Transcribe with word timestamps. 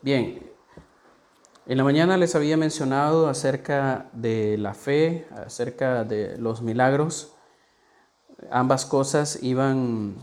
Bien, 0.00 0.48
en 1.66 1.76
la 1.76 1.82
mañana 1.82 2.16
les 2.16 2.36
había 2.36 2.56
mencionado 2.56 3.28
acerca 3.28 4.06
de 4.12 4.56
la 4.56 4.72
fe, 4.72 5.26
acerca 5.44 6.04
de 6.04 6.38
los 6.38 6.62
milagros. 6.62 7.34
Ambas 8.52 8.86
cosas 8.86 9.42
iban 9.42 10.14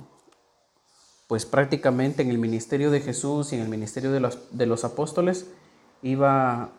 pues 1.27 1.45
prácticamente 1.45 2.21
en 2.21 2.29
el 2.29 2.37
ministerio 2.37 2.89
de 2.89 3.01
Jesús 3.01 3.51
y 3.51 3.57
en 3.57 3.63
el 3.63 3.67
ministerio 3.67 4.13
de 4.13 4.21
los, 4.21 4.39
de 4.57 4.65
los 4.65 4.85
apóstoles 4.85 5.51
iba 6.01 6.69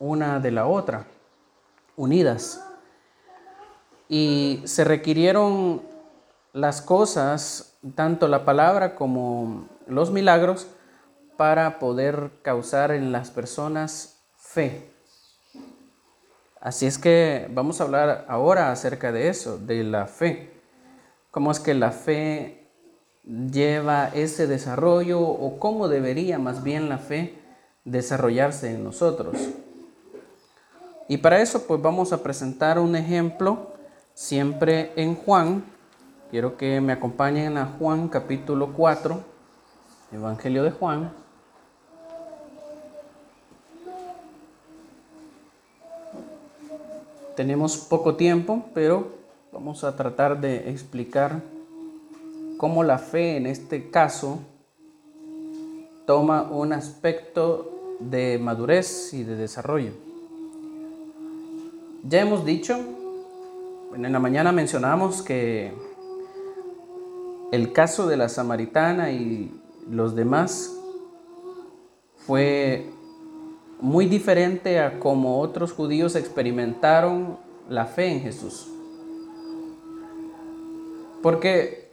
una 0.00 0.40
de 0.40 0.50
la 0.50 0.66
otra, 0.66 1.06
unidas. 1.94 2.66
Y 4.08 4.60
se 4.64 4.82
requirieron 4.82 5.82
las 6.52 6.82
cosas, 6.82 7.78
tanto 7.94 8.26
la 8.26 8.44
palabra 8.44 8.96
como 8.96 9.68
los 9.86 10.10
milagros, 10.10 10.66
para 11.42 11.80
poder 11.80 12.30
causar 12.42 12.92
en 12.92 13.10
las 13.10 13.32
personas 13.32 14.22
fe. 14.36 14.92
Así 16.60 16.86
es 16.86 16.98
que 16.98 17.48
vamos 17.50 17.80
a 17.80 17.82
hablar 17.82 18.26
ahora 18.28 18.70
acerca 18.70 19.10
de 19.10 19.28
eso, 19.28 19.58
de 19.58 19.82
la 19.82 20.06
fe. 20.06 20.52
¿Cómo 21.32 21.50
es 21.50 21.58
que 21.58 21.74
la 21.74 21.90
fe 21.90 22.68
lleva 23.24 24.10
ese 24.14 24.46
desarrollo 24.46 25.20
o 25.20 25.58
cómo 25.58 25.88
debería 25.88 26.38
más 26.38 26.62
bien 26.62 26.88
la 26.88 26.98
fe 26.98 27.34
desarrollarse 27.84 28.70
en 28.70 28.84
nosotros? 28.84 29.36
Y 31.08 31.16
para 31.16 31.42
eso 31.42 31.66
pues 31.66 31.82
vamos 31.82 32.12
a 32.12 32.22
presentar 32.22 32.78
un 32.78 32.94
ejemplo 32.94 33.72
siempre 34.14 34.92
en 34.94 35.16
Juan. 35.16 35.64
Quiero 36.30 36.56
que 36.56 36.80
me 36.80 36.92
acompañen 36.92 37.58
a 37.58 37.66
Juan 37.66 38.06
capítulo 38.06 38.74
4, 38.74 39.20
Evangelio 40.12 40.62
de 40.62 40.70
Juan. 40.70 41.21
Tenemos 47.36 47.78
poco 47.78 48.16
tiempo, 48.16 48.64
pero 48.74 49.06
vamos 49.52 49.84
a 49.84 49.96
tratar 49.96 50.40
de 50.40 50.70
explicar 50.70 51.42
cómo 52.58 52.84
la 52.84 52.98
fe 52.98 53.36
en 53.36 53.46
este 53.46 53.90
caso 53.90 54.38
toma 56.06 56.42
un 56.42 56.72
aspecto 56.72 57.96
de 58.00 58.38
madurez 58.38 59.14
y 59.14 59.24
de 59.24 59.36
desarrollo. 59.36 59.92
Ya 62.04 62.20
hemos 62.20 62.44
dicho, 62.44 62.78
en 63.94 64.12
la 64.12 64.18
mañana 64.18 64.52
mencionamos 64.52 65.22
que 65.22 65.72
el 67.50 67.72
caso 67.72 68.06
de 68.08 68.16
la 68.16 68.28
samaritana 68.28 69.10
y 69.10 69.58
los 69.88 70.14
demás 70.14 70.76
fue 72.26 72.90
muy 73.82 74.06
diferente 74.06 74.78
a 74.78 75.00
como 75.00 75.40
otros 75.40 75.72
judíos 75.72 76.14
experimentaron 76.14 77.36
la 77.68 77.86
fe 77.86 78.12
en 78.12 78.20
Jesús. 78.20 78.68
Porque 81.20 81.90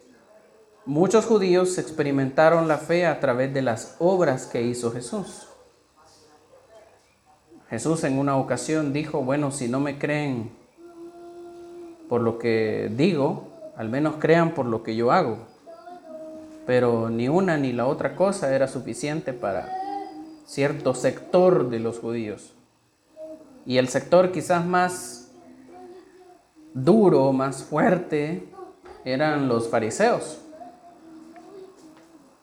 muchos 0.85 1.25
judíos 1.25 1.79
experimentaron 1.79 2.67
la 2.67 2.77
fe 2.77 3.07
a 3.07 3.19
través 3.19 3.51
de 3.55 3.63
las 3.63 3.95
obras 3.97 4.45
que 4.45 4.61
hizo 4.61 4.91
Jesús. 4.91 5.47
Jesús 7.71 8.03
en 8.03 8.19
una 8.19 8.37
ocasión 8.37 8.93
dijo, 8.93 9.23
bueno, 9.23 9.49
si 9.49 9.67
no 9.67 9.79
me 9.79 9.97
creen 9.97 10.51
por 12.07 12.21
lo 12.21 12.37
que 12.37 12.91
digo, 12.95 13.47
al 13.75 13.89
menos 13.89 14.15
crean 14.19 14.53
por 14.53 14.67
lo 14.67 14.83
que 14.83 14.95
yo 14.95 15.11
hago. 15.11 15.39
Pero 16.67 17.09
ni 17.09 17.29
una 17.29 17.57
ni 17.57 17.73
la 17.73 17.87
otra 17.87 18.15
cosa 18.15 18.53
era 18.53 18.67
suficiente 18.67 19.33
para 19.33 19.88
cierto 20.49 20.95
sector 20.95 21.69
de 21.69 21.79
los 21.79 21.99
judíos. 21.99 22.55
Y 23.67 23.77
el 23.77 23.87
sector 23.87 24.31
quizás 24.31 24.65
más 24.65 25.31
duro, 26.73 27.31
más 27.33 27.63
fuerte, 27.63 28.49
eran 29.05 29.47
los 29.47 29.69
fariseos. 29.69 30.41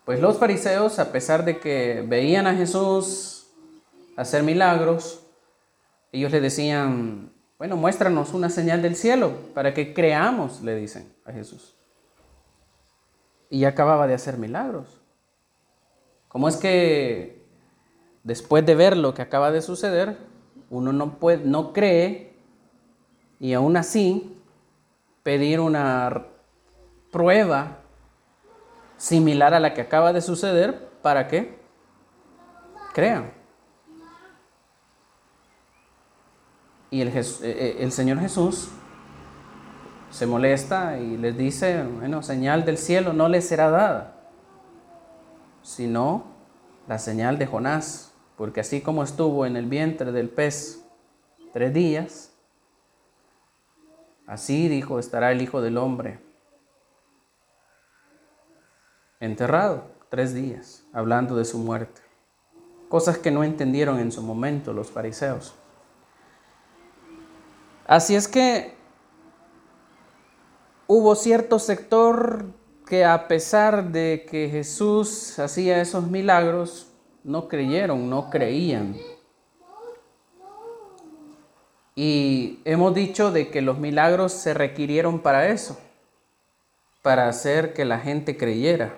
Pues 0.05 0.21
los 0.21 0.39
fariseos, 0.39 1.01
a 1.01 1.11
pesar 1.11 1.45
de 1.45 1.59
que 1.59 2.05
veían 2.07 2.47
a 2.47 2.55
Jesús 2.55 3.49
hacer 4.17 4.45
milagros, 4.45 5.27
ellos 6.13 6.31
le 6.31 6.41
decían, 6.41 7.33
bueno, 7.59 7.77
muéstranos 7.77 8.35
una 8.35 8.51
señal 8.51 8.83
del 8.83 8.95
cielo 8.95 9.33
para 9.53 9.75
que 9.75 9.93
creamos, 9.93 10.63
le 10.63 10.77
dicen 10.77 11.13
a 11.25 11.33
Jesús. 11.33 11.75
Y 13.51 13.65
acababa 13.65 14.07
de 14.07 14.15
hacer 14.15 14.39
milagros. 14.39 15.01
¿Cómo 16.29 16.49
es 16.49 16.57
que 16.57 17.36
después 18.27 18.67
de 18.67 18.75
ver 18.75 18.97
lo 18.97 19.15
que 19.15 19.23
acaba 19.23 19.53
de 19.53 19.63
suceder, 19.63 20.19
uno 20.69 20.93
no, 20.93 21.21
puede, 21.21 21.45
no 21.45 21.73
cree 21.73 22.35
y 23.39 23.53
aún 23.53 23.77
así 23.77 24.37
pedir 25.23 25.61
una 25.61 26.25
prueba 27.13 27.79
similar 28.97 29.55
a 29.55 29.61
la 29.61 29.75
que 29.75 29.81
acaba 29.81 30.13
de 30.13 30.21
suceder 30.21 30.89
para 31.03 31.29
que 31.29 31.57
crean. 32.93 33.31
Y 36.91 37.03
el, 37.03 37.09
eh, 37.09 37.23
eh, 37.43 37.77
el 37.79 37.93
Señor 37.93 38.19
Jesús 38.19 38.71
se 40.11 40.27
molesta 40.27 40.99
y 40.99 41.17
les 41.17 41.39
dice, 41.39 41.85
bueno, 41.85 42.25
señal 42.25 42.65
del 42.65 42.77
cielo 42.77 43.13
no 43.13 43.29
les 43.29 43.47
será 43.47 43.71
dada, 43.71 44.15
sino 45.63 46.25
la 46.89 46.99
señal 46.99 47.39
de 47.39 47.47
Jonás 47.47 48.15
porque 48.37 48.61
así 48.61 48.81
como 48.81 49.03
estuvo 49.03 49.47
en 49.47 49.57
el 49.57 49.67
vientre 49.67 50.13
del 50.13 50.29
pez 50.29 50.85
tres 51.53 51.73
días, 51.73 52.33
así 54.27 54.69
dijo 54.69 54.99
estará 54.99 55.33
el 55.33 55.41
Hijo 55.41 55.63
del 55.63 55.79
Hombre, 55.79 56.21
enterrado 59.21 59.91
tres 60.11 60.35
días, 60.35 60.87
hablando 60.93 61.37
de 61.37 61.45
su 61.45 61.59
muerte. 61.59 62.03
Cosas 62.89 63.19
que 63.19 63.31
no 63.31 63.43
entendieron 63.43 63.99
en 63.99 64.13
su 64.13 64.23
momento 64.23 64.73
los 64.73 64.91
fariseos. 64.91 65.55
Así 67.87 68.15
es 68.15 68.29
que 68.29 68.75
hubo 70.87 71.15
cierto 71.15 71.59
sector 71.59 72.45
que 72.87 73.05
a 73.05 73.27
pesar 73.27 73.91
de 73.91 74.27
que 74.31 74.49
Jesús 74.49 75.39
hacía 75.39 75.81
esos 75.81 76.09
milagros, 76.09 76.93
no 77.27 77.49
creyeron, 77.49 78.09
no 78.09 78.31
creían. 78.31 78.97
Y 81.97 82.61
hemos 82.65 82.95
dicho 82.95 83.33
de 83.33 83.51
que 83.51 83.63
los 83.63 83.79
milagros 83.79 84.33
se 84.33 84.55
requirieron 84.55 85.19
para 85.19 85.49
eso, 85.49 85.77
para 87.03 87.29
hacer 87.29 87.75
que 87.75 87.85
la 87.85 87.99
gente 87.99 88.37
creyera, 88.37 88.97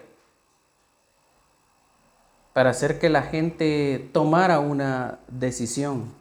para 2.53 2.71
hacer 2.71 2.99
que 2.99 3.09
la 3.09 3.23
gente 3.23 4.11
tomara 4.13 4.61
una 4.61 5.21
decisión. 5.29 6.13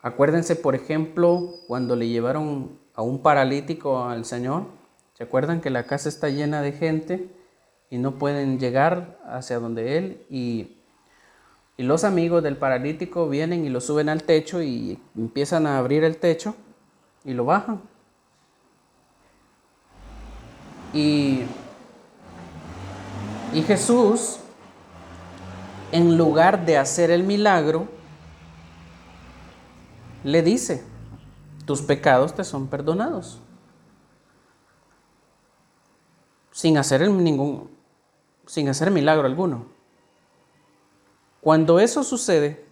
Acuérdense, 0.00 0.54
por 0.54 0.76
ejemplo, 0.76 1.54
cuando 1.66 1.96
le 1.96 2.06
llevaron 2.06 2.78
a 2.94 3.02
un 3.02 3.20
paralítico 3.20 4.04
al 4.04 4.24
Señor, 4.24 4.66
¿se 5.14 5.24
acuerdan 5.24 5.60
que 5.60 5.70
la 5.70 5.86
casa 5.86 6.08
está 6.08 6.28
llena 6.28 6.62
de 6.62 6.72
gente? 6.72 7.43
Y 7.94 7.98
no 7.98 8.16
pueden 8.18 8.58
llegar 8.58 9.20
hacia 9.24 9.60
donde 9.60 9.96
él 9.96 10.26
y, 10.28 10.72
los 11.76 12.04
amigos 12.04 12.42
del 12.42 12.56
paralítico 12.56 13.28
vienen 13.28 13.64
y 13.64 13.68
lo 13.68 13.80
suben 13.80 14.08
al 14.08 14.22
techo 14.22 14.62
y 14.62 15.00
empiezan 15.16 15.66
a 15.66 15.78
abrir 15.78 16.04
el 16.04 16.18
techo 16.18 16.54
y 17.24 17.34
lo 17.34 17.44
bajan. 17.44 17.82
Y, 20.92 21.42
y 23.52 23.62
Jesús, 23.62 24.38
en 25.90 26.16
lugar 26.16 26.64
de 26.64 26.78
hacer 26.78 27.10
el 27.10 27.24
milagro, 27.24 27.88
le 30.22 30.42
dice, 30.42 30.84
tus 31.64 31.82
pecados 31.82 32.36
te 32.36 32.44
son 32.44 32.68
perdonados. 32.68 33.40
Sin 36.52 36.78
hacer 36.78 37.08
ningún, 37.10 37.73
sin 38.46 38.68
hacer 38.68 38.90
milagro 38.90 39.26
alguno. 39.26 39.66
Cuando 41.40 41.78
eso 41.78 42.02
sucede, 42.04 42.64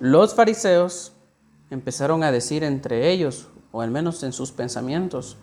los 0.00 0.34
fariseos 0.34 1.12
empezaron 1.70 2.22
a 2.22 2.32
decir 2.32 2.64
entre 2.64 3.10
ellos, 3.10 3.48
o 3.72 3.82
al 3.82 3.90
menos 3.90 4.22
en 4.22 4.32
sus 4.32 4.50
pensamientos, 4.50 5.36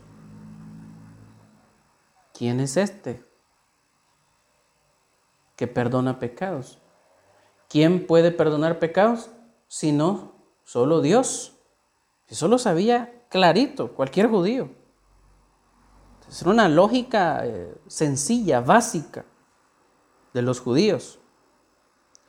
¿quién 2.33 2.59
es 2.59 2.75
este 2.75 3.23
que 5.55 5.67
perdona 5.67 6.19
pecados? 6.19 6.79
¿Quién 7.69 8.05
puede 8.05 8.31
perdonar 8.31 8.79
pecados? 8.79 9.29
Si 9.67 9.91
no, 9.91 10.33
solo 10.63 11.01
Dios. 11.01 11.57
Eso 12.27 12.47
lo 12.47 12.57
sabía 12.57 13.23
clarito 13.29 13.93
cualquier 13.93 14.29
judío. 14.29 14.69
Es 16.27 16.41
una 16.41 16.67
lógica 16.67 17.45
eh, 17.45 17.73
sencilla, 17.87 18.61
básica. 18.61 19.25
de 20.33 20.41
los 20.43 20.59
judíos. 20.59 21.19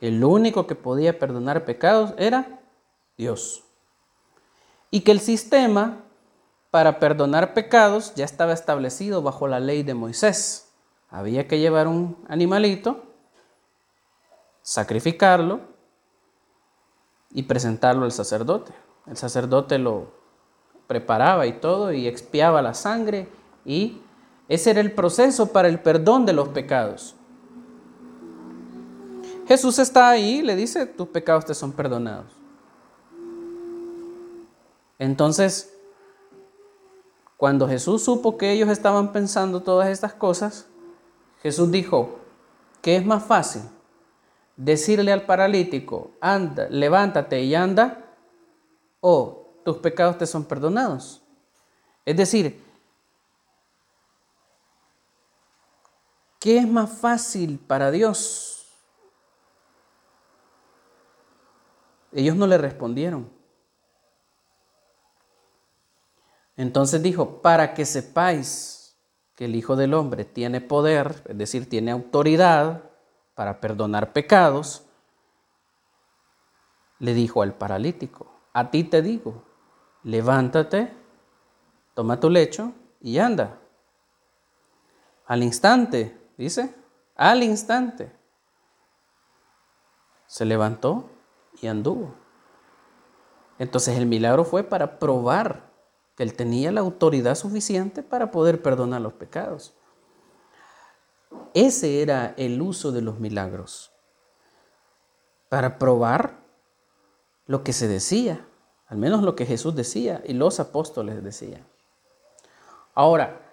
El 0.01 0.23
único 0.23 0.65
que 0.65 0.73
podía 0.73 1.19
perdonar 1.19 1.65
pecados 1.65 2.13
era 2.17 2.61
Dios. 3.17 3.63
Y 4.89 5.01
que 5.01 5.11
el 5.11 5.19
sistema 5.19 6.05
para 6.71 6.99
perdonar 6.99 7.53
pecados 7.53 8.15
ya 8.15 8.25
estaba 8.25 8.53
establecido 8.53 9.21
bajo 9.21 9.47
la 9.47 9.59
ley 9.59 9.83
de 9.83 9.93
Moisés. 9.93 10.71
Había 11.09 11.47
que 11.47 11.59
llevar 11.59 11.87
un 11.87 12.17
animalito, 12.27 13.03
sacrificarlo 14.61 15.61
y 17.31 17.43
presentarlo 17.43 18.05
al 18.05 18.11
sacerdote. 18.11 18.71
El 19.05 19.17
sacerdote 19.17 19.77
lo 19.77 20.13
preparaba 20.87 21.45
y 21.45 21.53
todo 21.53 21.91
y 21.91 22.07
expiaba 22.07 22.61
la 22.61 22.73
sangre 22.73 23.27
y 23.65 23.99
ese 24.47 24.71
era 24.71 24.81
el 24.81 24.91
proceso 24.91 25.51
para 25.51 25.67
el 25.67 25.79
perdón 25.79 26.25
de 26.25 26.33
los 26.33 26.49
pecados. 26.49 27.15
Jesús 29.47 29.79
está 29.79 30.09
ahí 30.09 30.37
y 30.37 30.41
le 30.41 30.55
dice, 30.55 30.85
tus 30.85 31.07
pecados 31.07 31.45
te 31.45 31.53
son 31.53 31.71
perdonados. 31.71 32.31
Entonces, 34.99 35.73
cuando 37.37 37.67
Jesús 37.67 38.03
supo 38.03 38.37
que 38.37 38.51
ellos 38.51 38.69
estaban 38.69 39.11
pensando 39.11 39.61
todas 39.61 39.89
estas 39.89 40.13
cosas, 40.13 40.67
Jesús 41.41 41.71
dijo, 41.71 42.19
¿qué 42.81 42.97
es 42.97 43.05
más 43.05 43.23
fácil? 43.23 43.61
Decirle 44.57 45.11
al 45.13 45.25
paralítico, 45.25 46.11
anda, 46.19 46.67
levántate 46.69 47.41
y 47.41 47.55
anda, 47.55 48.05
o 48.99 49.47
tus 49.63 49.77
pecados 49.77 50.17
te 50.17 50.27
son 50.27 50.43
perdonados. 50.43 51.21
Es 52.05 52.17
decir, 52.17 52.68
¿qué 56.39 56.57
es 56.57 56.67
más 56.67 56.89
fácil 56.89 57.59
para 57.59 57.91
Dios? 57.91 58.67
Ellos 62.11 62.35
no 62.35 62.47
le 62.47 62.57
respondieron. 62.57 63.29
Entonces 66.57 67.01
dijo, 67.01 67.41
para 67.41 67.73
que 67.73 67.85
sepáis 67.85 68.97
que 69.35 69.45
el 69.45 69.55
Hijo 69.55 69.75
del 69.75 69.93
Hombre 69.93 70.25
tiene 70.25 70.59
poder, 70.59 71.23
es 71.29 71.37
decir, 71.37 71.69
tiene 71.69 71.91
autoridad 71.91 72.83
para 73.35 73.61
perdonar 73.61 74.11
pecados, 74.11 74.83
le 76.99 77.13
dijo 77.13 77.41
al 77.41 77.53
paralítico, 77.53 78.29
a 78.51 78.69
ti 78.71 78.83
te 78.83 79.01
digo, 79.01 79.45
levántate, 80.03 80.93
toma 81.93 82.19
tu 82.19 82.29
lecho 82.29 82.73
y 82.99 83.19
anda. 83.19 83.57
Al 85.25 85.43
instante, 85.43 86.18
dice, 86.43 86.73
al 87.15 87.43
instante, 87.43 88.11
se 90.25 90.45
levantó 90.45 91.09
y 91.61 91.67
anduvo. 91.67 92.15
Entonces 93.57 93.97
el 93.97 94.05
milagro 94.05 94.45
fue 94.45 94.63
para 94.63 94.99
probar 94.99 95.69
que 96.15 96.23
él 96.23 96.33
tenía 96.33 96.71
la 96.71 96.79
autoridad 96.79 97.35
suficiente 97.35 98.03
para 98.03 98.31
poder 98.31 98.61
perdonar 98.61 99.01
los 99.01 99.13
pecados. 99.13 99.73
Ese 101.53 102.01
era 102.01 102.33
el 102.37 102.61
uso 102.61 102.91
de 102.91 103.01
los 103.01 103.19
milagros, 103.19 103.91
para 105.49 105.77
probar 105.77 106.39
lo 107.47 107.63
que 107.63 107.73
se 107.73 107.87
decía, 107.87 108.47
al 108.87 108.97
menos 108.97 109.23
lo 109.23 109.35
que 109.35 109.45
Jesús 109.45 109.75
decía 109.75 110.21
y 110.25 110.33
los 110.33 110.59
apóstoles 110.59 111.21
decían. 111.23 111.67
Ahora, 112.93 113.48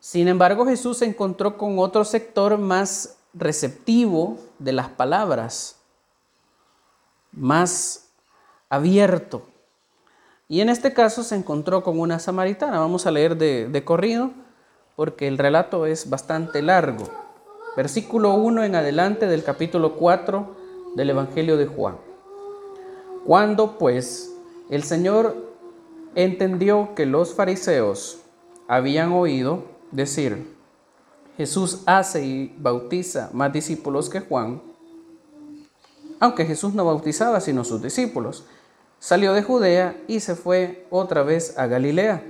sin 0.00 0.26
embargo, 0.26 0.66
Jesús 0.66 0.98
se 0.98 1.04
encontró 1.04 1.56
con 1.56 1.78
otro 1.78 2.04
sector 2.04 2.58
más 2.58 3.18
receptivo 3.32 4.38
de 4.58 4.72
las 4.72 4.88
palabras, 4.88 5.76
más 7.32 8.08
abierto 8.68 9.44
y 10.50 10.60
en 10.62 10.68
este 10.68 10.92
caso 10.92 11.22
se 11.22 11.36
encontró 11.36 11.84
con 11.84 12.00
una 12.00 12.18
samaritana. 12.18 12.80
Vamos 12.80 13.06
a 13.06 13.12
leer 13.12 13.36
de, 13.36 13.84
corrido 13.84 14.32
porque 14.96 15.28
el 15.28 15.38
relato 15.38 15.86
es 15.86 16.10
bastante 16.10 16.60
largo. 16.60 17.04
Versículo 17.76 18.34
1 18.34 18.64
en 18.64 18.74
adelante 18.74 19.28
del 19.28 19.44
capítulo 19.44 19.94
4 19.94 20.56
del 20.96 21.10
Evangelio 21.10 21.56
de 21.56 21.66
Juan. 21.66 21.98
Cuando 23.24 23.78
pues 23.78 24.34
el 24.70 24.82
Señor 24.82 25.36
entendió 26.16 26.96
que 26.96 27.06
los 27.06 27.32
fariseos 27.32 28.18
habían 28.66 29.12
oído 29.12 29.62
decir, 29.90 30.56
Jesús 31.36 31.82
hace 31.86 32.24
y 32.24 32.54
bautiza 32.58 33.30
más 33.32 33.52
discípulos 33.52 34.08
que 34.08 34.20
Juan, 34.20 34.62
aunque 36.18 36.44
Jesús 36.44 36.74
no 36.74 36.84
bautizaba 36.84 37.40
sino 37.40 37.64
sus 37.64 37.80
discípulos, 37.82 38.44
Salió 39.00 39.32
de 39.32 39.42
Judea 39.42 39.96
y 40.08 40.20
se 40.20 40.34
fue 40.34 40.86
otra 40.90 41.22
vez 41.22 41.58
a 41.58 41.66
Galilea. 41.66 42.22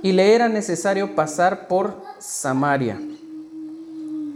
Y 0.00 0.12
le 0.12 0.32
era 0.32 0.48
necesario 0.48 1.16
pasar 1.16 1.66
por 1.66 1.96
Samaria. 2.20 3.00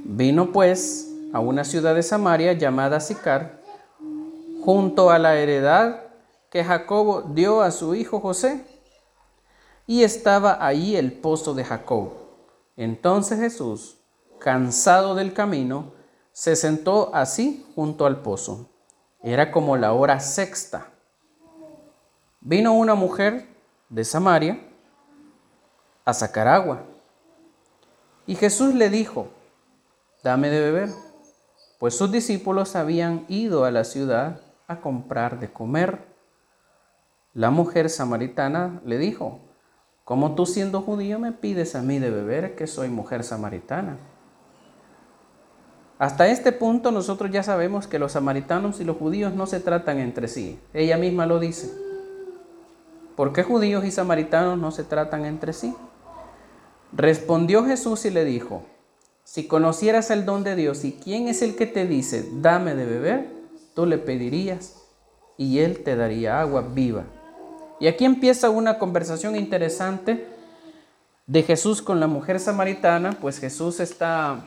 Vino 0.04 0.50
pues 0.50 1.08
a 1.32 1.38
una 1.38 1.62
ciudad 1.62 1.94
de 1.94 2.02
Samaria 2.02 2.52
llamada 2.54 2.98
Sicar, 2.98 3.62
junto 4.64 5.10
a 5.10 5.20
la 5.20 5.36
heredad 5.36 6.00
que 6.50 6.64
Jacobo 6.64 7.22
dio 7.22 7.62
a 7.62 7.70
su 7.70 7.94
hijo 7.94 8.18
José. 8.18 8.64
Y 9.90 10.04
estaba 10.04 10.64
allí 10.64 10.94
el 10.94 11.10
pozo 11.10 11.52
de 11.52 11.64
Jacob. 11.64 12.12
Entonces 12.76 13.40
Jesús, 13.40 13.98
cansado 14.38 15.16
del 15.16 15.32
camino, 15.32 15.94
se 16.30 16.54
sentó 16.54 17.12
así 17.12 17.66
junto 17.74 18.06
al 18.06 18.22
pozo. 18.22 18.70
Era 19.20 19.50
como 19.50 19.76
la 19.76 19.92
hora 19.92 20.20
sexta. 20.20 20.92
Vino 22.40 22.72
una 22.72 22.94
mujer 22.94 23.48
de 23.88 24.04
Samaria 24.04 24.60
a 26.04 26.14
sacar 26.14 26.46
agua. 26.46 26.84
Y 28.28 28.36
Jesús 28.36 28.72
le 28.76 28.90
dijo, 28.90 29.26
dame 30.22 30.50
de 30.50 30.60
beber, 30.60 30.90
pues 31.80 31.96
sus 31.96 32.12
discípulos 32.12 32.76
habían 32.76 33.24
ido 33.26 33.64
a 33.64 33.72
la 33.72 33.82
ciudad 33.82 34.40
a 34.68 34.80
comprar 34.80 35.40
de 35.40 35.52
comer. 35.52 36.14
La 37.34 37.50
mujer 37.50 37.90
samaritana 37.90 38.80
le 38.84 38.96
dijo, 38.96 39.49
¿cómo 40.10 40.34
tú 40.34 40.44
siendo 40.44 40.82
judío 40.82 41.20
me 41.20 41.30
pides 41.30 41.76
a 41.76 41.82
mí 41.82 42.00
de 42.00 42.10
beber 42.10 42.56
que 42.56 42.66
soy 42.66 42.88
mujer 42.88 43.22
samaritana? 43.22 43.96
Hasta 46.00 46.26
este 46.26 46.50
punto 46.50 46.90
nosotros 46.90 47.30
ya 47.30 47.44
sabemos 47.44 47.86
que 47.86 48.00
los 48.00 48.10
samaritanos 48.10 48.80
y 48.80 48.84
los 48.84 48.96
judíos 48.96 49.34
no 49.34 49.46
se 49.46 49.60
tratan 49.60 50.00
entre 50.00 50.26
sí. 50.26 50.58
Ella 50.74 50.96
misma 50.96 51.26
lo 51.26 51.38
dice. 51.38 51.72
¿Por 53.14 53.32
qué 53.32 53.44
judíos 53.44 53.84
y 53.84 53.92
samaritanos 53.92 54.58
no 54.58 54.72
se 54.72 54.82
tratan 54.82 55.26
entre 55.26 55.52
sí? 55.52 55.76
Respondió 56.90 57.64
Jesús 57.64 58.04
y 58.04 58.10
le 58.10 58.24
dijo, 58.24 58.64
si 59.22 59.46
conocieras 59.46 60.10
el 60.10 60.24
don 60.24 60.42
de 60.42 60.56
Dios 60.56 60.84
y 60.84 60.90
quién 60.90 61.28
es 61.28 61.40
el 61.40 61.54
que 61.54 61.66
te 61.66 61.86
dice, 61.86 62.28
dame 62.32 62.74
de 62.74 62.84
beber, 62.84 63.28
tú 63.76 63.86
le 63.86 63.96
pedirías 63.96 64.74
y 65.36 65.60
él 65.60 65.84
te 65.84 65.94
daría 65.94 66.40
agua 66.40 66.62
viva. 66.62 67.04
Y 67.80 67.88
aquí 67.88 68.04
empieza 68.04 68.50
una 68.50 68.78
conversación 68.78 69.34
interesante 69.34 70.28
de 71.26 71.42
Jesús 71.42 71.82
con 71.82 71.98
la 71.98 72.06
mujer 72.06 72.38
samaritana, 72.38 73.12
pues 73.12 73.38
Jesús 73.40 73.80
está 73.80 74.46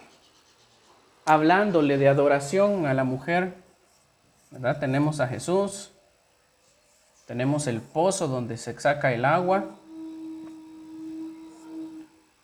hablándole 1.25 1.97
de 1.97 2.07
adoración 2.07 2.85
a 2.85 2.93
la 2.93 3.03
mujer, 3.03 3.55
¿verdad? 4.51 4.79
Tenemos 4.79 5.19
a 5.19 5.27
Jesús 5.27 5.93
tenemos 7.25 7.67
el 7.67 7.81
pozo 7.81 8.27
donde 8.27 8.57
se 8.57 8.77
saca 8.77 9.13
el 9.13 9.23
agua. 9.23 9.63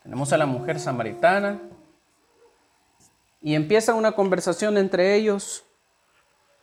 Tenemos 0.04 0.32
a 0.32 0.38
la 0.38 0.46
mujer 0.46 0.80
samaritana. 0.80 1.60
Y 3.42 3.56
empieza 3.56 3.94
una 3.94 4.14
conversación 4.14 4.78
entre 4.78 5.16
ellos. 5.16 5.64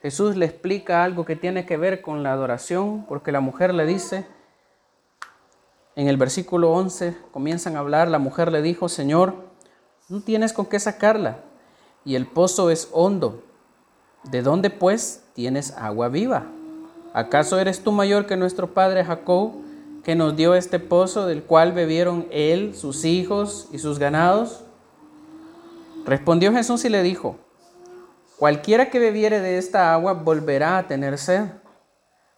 Jesús 0.06 0.36
le 0.36 0.46
explica 0.46 1.02
algo 1.02 1.24
que 1.24 1.34
tiene 1.34 1.66
que 1.66 1.76
ver 1.76 2.00
con 2.00 2.22
la 2.22 2.30
adoración, 2.30 3.04
porque 3.08 3.32
la 3.32 3.40
mujer 3.40 3.74
le 3.74 3.84
dice, 3.86 4.24
en 5.96 6.06
el 6.06 6.16
versículo 6.16 6.70
11 6.70 7.16
comienzan 7.32 7.74
a 7.74 7.80
hablar, 7.80 8.06
la 8.06 8.20
mujer 8.20 8.52
le 8.52 8.62
dijo, 8.62 8.88
Señor, 8.88 9.34
no 10.08 10.20
tienes 10.20 10.52
con 10.52 10.66
qué 10.66 10.78
sacarla, 10.78 11.40
y 12.04 12.14
el 12.14 12.24
pozo 12.28 12.70
es 12.70 12.88
hondo. 12.92 13.42
¿De 14.22 14.42
dónde 14.42 14.70
pues 14.70 15.24
tienes 15.34 15.72
agua 15.72 16.08
viva? 16.08 16.46
¿Acaso 17.12 17.58
eres 17.58 17.82
tú 17.82 17.90
mayor 17.90 18.26
que 18.26 18.36
nuestro 18.36 18.74
padre 18.74 19.04
Jacob, 19.04 19.54
que 20.04 20.14
nos 20.14 20.36
dio 20.36 20.54
este 20.54 20.78
pozo 20.78 21.26
del 21.26 21.42
cual 21.42 21.72
bebieron 21.72 22.28
él, 22.30 22.76
sus 22.76 23.04
hijos 23.04 23.68
y 23.72 23.80
sus 23.80 23.98
ganados? 23.98 24.62
Respondió 26.04 26.52
Jesús 26.52 26.84
y 26.84 26.90
le 26.90 27.02
dijo, 27.02 27.40
cualquiera 28.38 28.90
que 28.90 28.98
bebiere 28.98 29.40
de 29.40 29.58
esta 29.58 29.92
agua 29.92 30.12
volverá 30.12 30.78
a 30.78 30.86
tener 30.86 31.18
sed, 31.18 31.44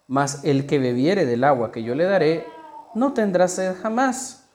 mas 0.07 0.43
el 0.43 0.65
que 0.65 0.79
bebiere 0.79 1.25
del 1.25 1.43
agua 1.43 1.71
que 1.71 1.83
yo 1.83 1.95
le 1.95 2.05
daré 2.05 2.45
no 2.95 3.13
tendrá 3.13 3.47
sed 3.47 3.75
jamás, 3.81 4.49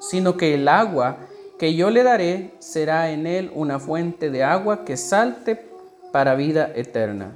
sino 0.00 0.36
que 0.36 0.54
el 0.54 0.68
agua 0.68 1.18
que 1.58 1.74
yo 1.74 1.90
le 1.90 2.02
daré 2.02 2.54
será 2.58 3.10
en 3.10 3.26
él 3.26 3.50
una 3.54 3.78
fuente 3.78 4.30
de 4.30 4.44
agua 4.44 4.84
que 4.84 4.96
salte 4.96 5.70
para 6.12 6.34
vida 6.34 6.70
eterna. 6.74 7.32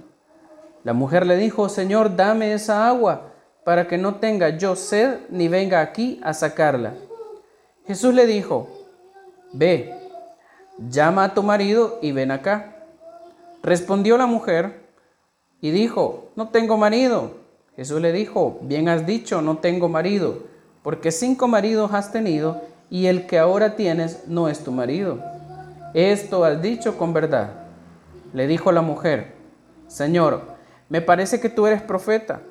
La 0.85 0.93
mujer 0.93 1.26
le 1.26 1.37
dijo, 1.37 1.69
Señor, 1.69 2.17
dame 2.17 2.52
esa 2.52 2.88
agua 2.88 3.33
para 3.64 3.87
que 3.87 3.99
no 3.99 4.17
tenga 4.17 4.50
yo 4.50 4.75
sed 4.76 5.19
ni 5.29 5.49
venga 5.49 5.81
aquí 5.81 6.21
a 6.23 6.33
sacarla. 6.33 6.95
Jesús 7.87 8.14
le 8.14 8.26
dijo, 8.26 8.69
Ve, 9.52 9.93
llama 10.79 11.25
a 11.25 11.35
tu 11.35 11.43
marido 11.43 11.99
y 12.02 12.12
ven 12.12 12.31
acá. 12.31 12.79
Respondió 13.62 14.17
la 14.17 14.26
mujer 14.26 14.88
y 15.61 15.71
dijo, 15.71 16.31
No 16.37 16.49
tengo 16.49 16.76
marido. 16.76 17.35
Jesús 17.76 18.00
le 18.00 18.12
dijo, 18.12 18.59
Bien 18.62 18.88
has 18.88 19.07
dicho, 19.07 19.43
no 19.43 19.59
tengo 19.59 19.88
marido, 19.88 20.45
porque 20.83 21.12
cinco 21.12 21.49
maridos 21.49 21.93
has 21.93 22.12
tenido 22.12 22.62
y 22.90 23.07
el 23.07 23.26
que 23.26 23.38
ahora 23.38 23.76
tienes 23.76 24.26
no 24.26 24.49
es 24.49 24.64
tu 24.64 24.73
marido. 24.73 25.19
Esto 25.95 26.45
has 26.45 26.61
dicho 26.61 26.97
con 26.99 27.12
verdad. 27.12 27.50
Le 28.33 28.47
dijo 28.47 28.73
la 28.73 28.83
mujer, 28.83 29.35
Señor, 29.88 30.43
me 30.88 31.00
parece 31.00 31.40
que 31.40 31.49
tú 31.49 31.67
eres 31.67 31.83
profeta. 31.83 32.43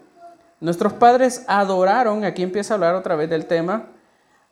Nuestros 0.60 0.94
padres 0.94 1.46
adoraron, 1.48 2.26
aquí 2.26 2.44
empieza 2.44 2.74
a 2.74 2.76
hablar 2.76 2.96
otra 2.96 3.16
vez 3.16 3.30
del 3.30 3.46
tema, 3.46 3.88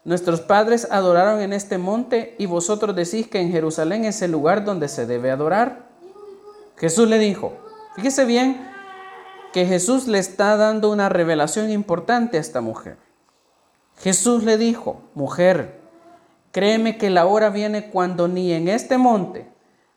nuestros 0.06 0.40
padres 0.40 0.88
adoraron 0.90 1.42
en 1.42 1.52
este 1.52 1.78
monte 1.78 2.34
y 2.38 2.46
vosotros 2.46 2.96
decís 2.96 3.28
que 3.28 3.42
en 3.42 3.52
Jerusalén 3.52 4.06
es 4.06 4.22
el 4.22 4.32
lugar 4.32 4.64
donde 4.64 4.88
se 4.88 5.06
debe 5.06 5.32
adorar. 5.32 5.87
Jesús 6.77 7.07
le 7.10 7.19
dijo, 7.19 7.53
fíjese 7.96 8.25
bien 8.25 8.69
que 9.51 9.65
Jesús 9.65 10.07
le 10.07 10.19
está 10.19 10.57
dando 10.57 10.91
una 10.91 11.10
revelación 11.10 11.72
importante 11.72 12.38
a 12.38 12.41
esta 12.41 12.62
mujer. 12.62 12.98
Jesús 13.98 14.43
le 14.43 14.57
dijo, 14.57 15.01
mujer, 15.15 15.81
créeme 16.51 16.98
que 16.98 17.10
la 17.10 17.25
hora 17.25 17.50
viene 17.50 17.89
cuando 17.89 18.27
ni 18.27 18.53
en 18.53 18.67
este 18.67 18.98
monte 18.98 19.50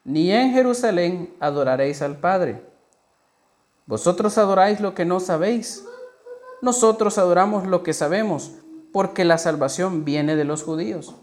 ni 0.04 0.32
en 0.32 0.52
Jerusalén 0.52 1.34
adoraréis 1.40 2.02
al 2.02 2.16
Padre. 2.16 2.64
Vosotros 3.87 4.38
adoráis 4.38 4.80
lo 4.80 4.94
que 4.94 5.04
no 5.04 5.20
sabéis. 5.20 5.84
Nosotros 6.62 7.18
adoramos 7.18 7.66
lo 7.66 7.82
que 7.82 7.92
sabemos, 7.92 8.52
porque 8.92 9.25
la 9.25 9.38
salvación 9.38 10.04
viene 10.04 10.37
de 10.37 10.44
los 10.44 10.62
judíos. 10.62 11.14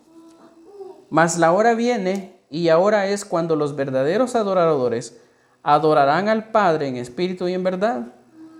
Mas 1.10 1.38
la 1.38 1.52
hora 1.52 1.74
viene 1.74 2.40
y 2.50 2.70
ahora 2.70 3.08
es 3.08 3.26
cuando 3.26 3.56
los 3.56 3.76
verdaderos 3.76 4.36
adoradores 4.36 5.20
adorarán 5.68 6.30
al 6.30 6.46
Padre 6.46 6.88
en 6.88 6.96
espíritu 6.96 7.50
y 7.50 7.54
en 7.54 7.62
verdad, 7.62 8.14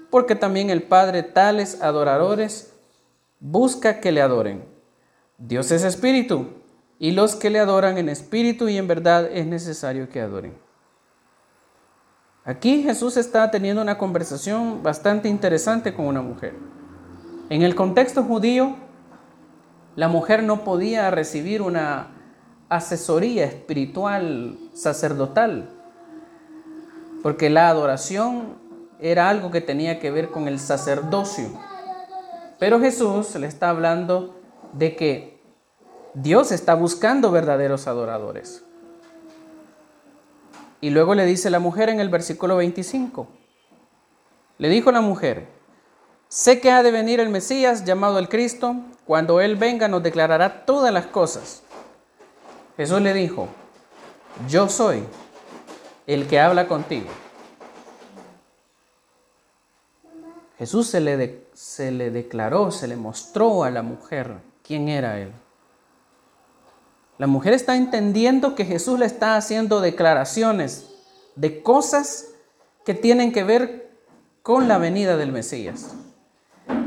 porque 0.10 0.36
también 0.36 0.70
el 0.70 0.84
Padre 0.84 1.24
tales 1.24 1.82
adoradores 1.82 2.74
busca 3.40 4.02
que 4.02 4.12
le 4.12 4.22
adoren. 4.22 4.66
Dios 5.38 5.72
es 5.72 5.86
espíritu, 5.86 6.48
y 7.00 7.12
los 7.12 7.38
que 7.38 7.50
le 7.50 7.60
adoran 7.60 7.98
en 7.98 8.10
espíritu 8.10 8.68
y 8.68 8.78
en 8.78 8.90
verdad 8.90 9.30
es 9.32 9.46
necesario 9.46 10.10
que 10.10 10.20
adoren. 10.20 10.58
Aquí 12.44 12.84
Jesús 12.84 13.16
está 13.16 13.50
teniendo 13.52 13.82
una 13.82 13.98
conversación 13.98 14.84
bastante 14.84 15.30
interesante 15.30 15.94
con 15.94 16.08
una 16.08 16.22
mujer. 16.22 16.56
En 17.50 17.62
el 17.62 17.74
contexto 17.74 18.22
judío, 18.22 18.76
la 19.96 20.10
mujer 20.10 20.44
no 20.44 20.66
podía 20.66 21.10
recibir 21.10 21.62
una 21.62 22.10
asesoría 22.68 23.46
espiritual 23.46 24.60
sacerdotal, 24.74 25.77
porque 27.24 27.50
la 27.50 27.70
adoración 27.70 28.56
era 29.00 29.30
algo 29.30 29.52
que 29.52 29.62
tenía 29.62 30.00
que 30.00 30.12
ver 30.12 30.30
con 30.30 30.48
el 30.48 30.60
sacerdocio. 30.60 31.50
Pero 32.60 32.80
Jesús 32.80 33.36
le 33.36 33.48
está 33.48 33.70
hablando 33.70 34.36
de 34.74 34.96
que 34.96 35.40
Dios 36.14 36.52
está 36.52 36.74
buscando 36.74 37.32
verdaderos 37.32 37.88
adoradores. 37.88 38.64
Y 40.82 40.90
luego 40.90 41.16
le 41.16 41.26
dice 41.26 41.50
la 41.50 41.60
mujer 41.60 41.90
en 41.90 42.00
el 42.00 42.10
versículo 42.10 42.58
25. 42.58 43.28
Le 44.58 44.70
dijo 44.70 44.92
la 44.92 45.02
mujer, 45.02 45.48
sé 46.28 46.60
que 46.60 46.72
ha 46.72 46.82
de 46.82 46.92
venir 46.92 47.20
el 47.20 47.30
Mesías 47.30 47.86
llamado 47.86 48.20
el 48.20 48.30
Cristo, 48.30 48.76
cuando 49.06 49.42
Él 49.42 49.56
venga 49.56 49.88
nos 49.88 50.04
declarará 50.04 50.66
todas 50.66 50.92
las 50.92 51.06
cosas. 51.08 51.64
Jesús 52.76 53.02
le 53.02 53.14
dijo, 53.14 53.48
yo 54.48 54.70
soy 54.70 55.04
el 56.08 56.28
que 56.28 56.40
habla 56.40 56.68
contigo. 56.68 57.10
Jesús 60.58 60.88
se 60.88 61.02
le, 61.02 61.46
se 61.54 61.92
le 61.92 62.10
declaró, 62.10 62.72
se 62.72 62.88
le 62.88 62.96
mostró 62.96 63.64
a 63.64 63.70
la 63.70 63.84
mujer 63.84 64.38
quién 64.64 64.88
era 64.88 65.20
Él. 65.20 65.32
La 67.20 67.28
mujer 67.28 67.54
está 67.54 67.76
entendiendo 67.76 68.56
que 68.56 68.66
Jesús 68.66 68.98
le 68.98 69.06
está 69.06 69.36
haciendo 69.36 69.82
declaraciones 69.82 70.90
de 71.36 71.62
cosas 71.62 72.30
que 72.86 72.94
tienen 72.94 73.32
que 73.32 73.44
ver 73.44 73.92
con 74.42 74.68
la 74.68 74.78
venida 74.78 75.18
del 75.18 75.32
Mesías. 75.32 75.94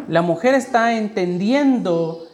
La 0.08 0.22
mujer 0.22 0.54
está 0.54 0.94
entendiendo 0.96 2.26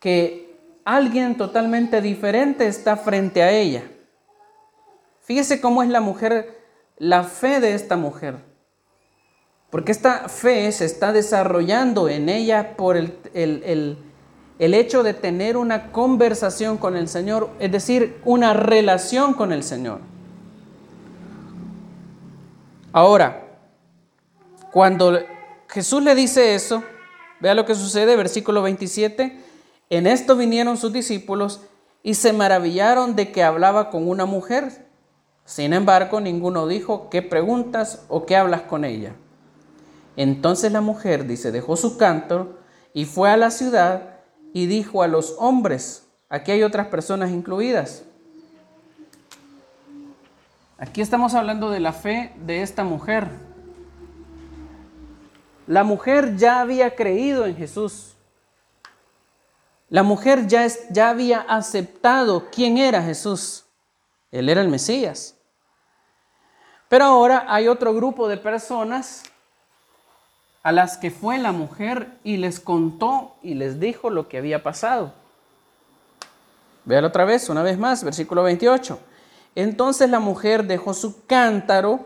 que 0.00 0.58
alguien 0.84 1.36
totalmente 1.36 2.00
diferente 2.00 2.66
está 2.66 2.96
frente 2.96 3.42
a 3.42 3.50
ella. 3.52 3.82
Fíjese 5.26 5.60
cómo 5.60 5.82
es 5.82 5.88
la 5.88 6.00
mujer, 6.00 6.56
la 6.98 7.24
fe 7.24 7.58
de 7.58 7.74
esta 7.74 7.96
mujer. 7.96 8.36
Porque 9.70 9.90
esta 9.90 10.28
fe 10.28 10.70
se 10.70 10.84
está 10.84 11.12
desarrollando 11.12 12.08
en 12.08 12.28
ella 12.28 12.76
por 12.76 12.96
el, 12.96 13.18
el, 13.34 14.74
hecho 14.74 15.02
de 15.02 15.14
tener 15.14 15.56
una 15.56 15.90
conversación 15.90 16.78
con 16.78 16.96
el 16.96 17.08
Señor, 17.08 17.50
es 17.58 17.72
decir, 17.72 18.20
una 18.24 18.54
relación 18.54 19.34
con 19.34 19.52
el 19.52 19.64
Señor. 19.64 19.98
Ahora, 22.92 23.58
cuando 24.70 25.18
Jesús 25.68 26.04
le 26.04 26.14
dice 26.14 26.54
eso, 26.54 26.84
vea 27.40 27.54
lo 27.54 27.66
que 27.66 27.74
sucede, 27.74 28.14
versículo 28.14 28.62
27, 28.62 29.42
en 29.90 30.06
esto 30.06 30.36
vinieron 30.36 30.76
sus 30.76 30.92
discípulos 30.92 31.62
y 32.04 32.14
se 32.14 32.32
maravillaron 32.32 33.16
de 33.16 33.32
que 33.32 33.42
hablaba 33.42 33.90
con 33.90 34.08
una 34.08 34.24
mujer. 34.24 34.85
Sin 35.46 35.72
embargo, 35.72 36.20
ninguno 36.20 36.66
dijo, 36.66 37.08
¿qué 37.08 37.22
preguntas 37.22 38.04
o 38.08 38.26
qué 38.26 38.36
hablas 38.36 38.62
con 38.62 38.84
ella? 38.84 39.14
Entonces 40.16 40.72
la 40.72 40.80
mujer, 40.80 41.26
dice, 41.26 41.52
dejó 41.52 41.76
su 41.76 41.96
canto 41.96 42.58
y 42.92 43.04
fue 43.04 43.30
a 43.30 43.36
la 43.36 43.52
ciudad 43.52 44.16
y 44.52 44.66
dijo 44.66 45.04
a 45.04 45.06
los 45.06 45.36
hombres, 45.38 46.08
aquí 46.28 46.50
hay 46.50 46.64
otras 46.64 46.88
personas 46.88 47.30
incluidas. 47.30 48.02
Aquí 50.78 51.00
estamos 51.00 51.34
hablando 51.34 51.70
de 51.70 51.80
la 51.80 51.92
fe 51.92 52.32
de 52.44 52.62
esta 52.62 52.82
mujer. 52.82 53.30
La 55.68 55.84
mujer 55.84 56.36
ya 56.36 56.60
había 56.60 56.96
creído 56.96 57.46
en 57.46 57.56
Jesús. 57.56 58.16
La 59.88 60.02
mujer 60.02 60.48
ya, 60.48 60.66
ya 60.90 61.10
había 61.10 61.40
aceptado 61.40 62.48
quién 62.50 62.78
era 62.78 63.00
Jesús. 63.00 63.64
Él 64.32 64.48
era 64.48 64.60
el 64.60 64.68
Mesías. 64.68 65.35
Pero 66.88 67.04
ahora 67.04 67.46
hay 67.48 67.68
otro 67.68 67.94
grupo 67.94 68.28
de 68.28 68.36
personas 68.36 69.24
a 70.62 70.72
las 70.72 70.98
que 70.98 71.10
fue 71.10 71.38
la 71.38 71.52
mujer 71.52 72.18
y 72.24 72.36
les 72.38 72.60
contó 72.60 73.36
y 73.42 73.54
les 73.54 73.78
dijo 73.78 74.10
lo 74.10 74.28
que 74.28 74.38
había 74.38 74.62
pasado. 74.62 75.12
Véalo 76.84 77.08
otra 77.08 77.24
vez, 77.24 77.48
una 77.48 77.62
vez 77.62 77.78
más, 77.78 78.04
versículo 78.04 78.42
28. 78.42 78.98
Entonces 79.54 80.10
la 80.10 80.20
mujer 80.20 80.64
dejó 80.64 80.94
su 80.94 81.24
cántaro 81.26 82.00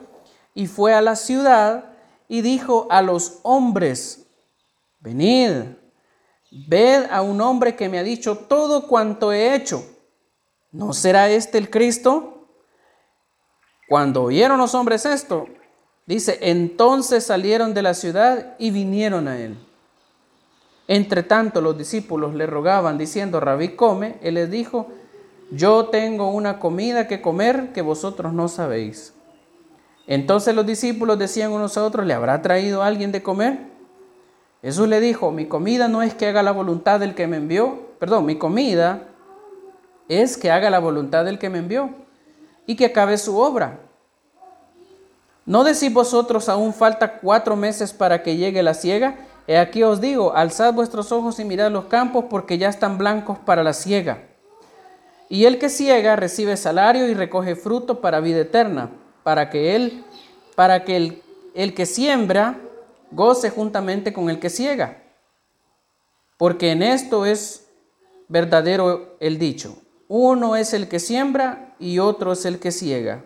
y 0.54 0.66
fue 0.66 0.94
a 0.94 1.02
la 1.02 1.16
ciudad 1.16 1.87
y 2.28 2.42
dijo 2.42 2.87
a 2.90 3.02
los 3.02 3.40
hombres, 3.42 4.26
venid, 5.00 5.50
ved 6.50 7.06
a 7.10 7.22
un 7.22 7.40
hombre 7.40 7.76
que 7.76 7.88
me 7.88 7.99
ha 7.99 8.02
dicho 8.02 8.37
todo 8.37 8.87
cuanto 8.87 9.32
he 9.32 9.54
hecho. 9.54 9.84
¿No 10.72 10.92
será 10.92 11.28
este 11.28 11.58
el 11.58 11.68
Cristo? 11.68 12.39
Cuando 13.90 14.23
oyeron 14.23 14.56
los 14.56 14.75
hombres 14.75 15.04
esto, 15.04 15.47
Dice, 16.11 16.38
entonces 16.40 17.23
salieron 17.23 17.73
de 17.73 17.82
la 17.82 17.94
ciudad 17.94 18.56
y 18.59 18.73
vinieron 18.73 19.28
a 19.28 19.38
él. 19.38 19.56
Entre 20.88 21.23
tanto 21.23 21.61
los 21.61 21.78
discípulos 21.78 22.35
le 22.35 22.47
rogaban 22.47 22.99
diciendo, 22.99 23.38
Rabí, 23.38 23.76
come. 23.76 24.16
Él 24.20 24.35
les 24.35 24.50
dijo, 24.50 24.88
yo 25.52 25.85
tengo 25.85 26.30
una 26.30 26.59
comida 26.59 27.06
que 27.06 27.23
comer 27.23 27.73
que 27.73 27.80
vosotros 27.80 28.32
no 28.32 28.49
sabéis. 28.49 29.14
Entonces 30.09 30.52
los 30.52 30.66
discípulos 30.66 31.16
decían 31.16 31.52
unos 31.52 31.78
a 31.78 31.85
otros, 31.85 32.04
¿le 32.04 32.14
habrá 32.14 32.42
traído 32.42 32.82
alguien 32.82 33.12
de 33.12 33.23
comer? 33.23 33.68
Jesús 34.62 34.88
le 34.88 34.99
dijo, 34.99 35.30
mi 35.30 35.47
comida 35.47 35.87
no 35.87 36.02
es 36.02 36.14
que 36.14 36.26
haga 36.26 36.42
la 36.42 36.50
voluntad 36.50 36.99
del 36.99 37.14
que 37.14 37.28
me 37.28 37.37
envió, 37.37 37.78
perdón, 38.00 38.26
mi 38.26 38.37
comida 38.37 39.06
es 40.09 40.37
que 40.37 40.50
haga 40.50 40.70
la 40.70 40.80
voluntad 40.80 41.25
del 41.25 41.38
que 41.38 41.50
me 41.50 41.59
envió 41.59 41.90
y 42.66 42.76
que 42.76 42.86
acabe 42.86 43.18
su 43.18 43.38
obra. 43.38 43.80
¿No 45.46 45.64
decís 45.64 45.92
vosotros 45.92 46.48
aún 46.48 46.72
falta 46.72 47.18
cuatro 47.18 47.56
meses 47.56 47.92
para 47.92 48.22
que 48.22 48.36
llegue 48.36 48.62
la 48.62 48.74
siega? 48.74 49.26
He 49.46 49.58
aquí 49.58 49.82
os 49.82 50.00
digo, 50.00 50.34
alzad 50.34 50.72
vuestros 50.74 51.10
ojos 51.10 51.40
y 51.40 51.44
mirad 51.44 51.72
los 51.72 51.86
campos 51.86 52.26
porque 52.30 52.58
ya 52.58 52.68
están 52.68 52.98
blancos 52.98 53.38
para 53.38 53.64
la 53.64 53.72
siega. 53.72 54.28
Y 55.28 55.44
el 55.46 55.58
que 55.58 55.68
ciega 55.68 56.16
recibe 56.16 56.56
salario 56.56 57.08
y 57.08 57.14
recoge 57.14 57.56
fruto 57.56 58.00
para 58.00 58.20
vida 58.20 58.40
eterna, 58.40 58.90
para 59.22 59.50
que 59.50 59.74
él, 59.74 60.04
para 60.54 60.84
que 60.84 60.96
el, 60.96 61.22
el 61.54 61.74
que 61.74 61.86
siembra 61.86 62.58
goce 63.10 63.50
juntamente 63.50 64.12
con 64.12 64.30
el 64.30 64.38
que 64.38 64.50
ciega. 64.50 65.02
Porque 66.36 66.70
en 66.70 66.82
esto 66.82 67.26
es 67.26 67.66
verdadero 68.28 69.16
el 69.20 69.38
dicho. 69.38 69.76
Uno 70.12 70.56
es 70.56 70.74
el 70.74 70.88
que 70.88 70.98
siembra 70.98 71.72
y 71.78 72.00
otro 72.00 72.32
es 72.32 72.44
el 72.44 72.58
que 72.58 72.72
ciega. 72.72 73.22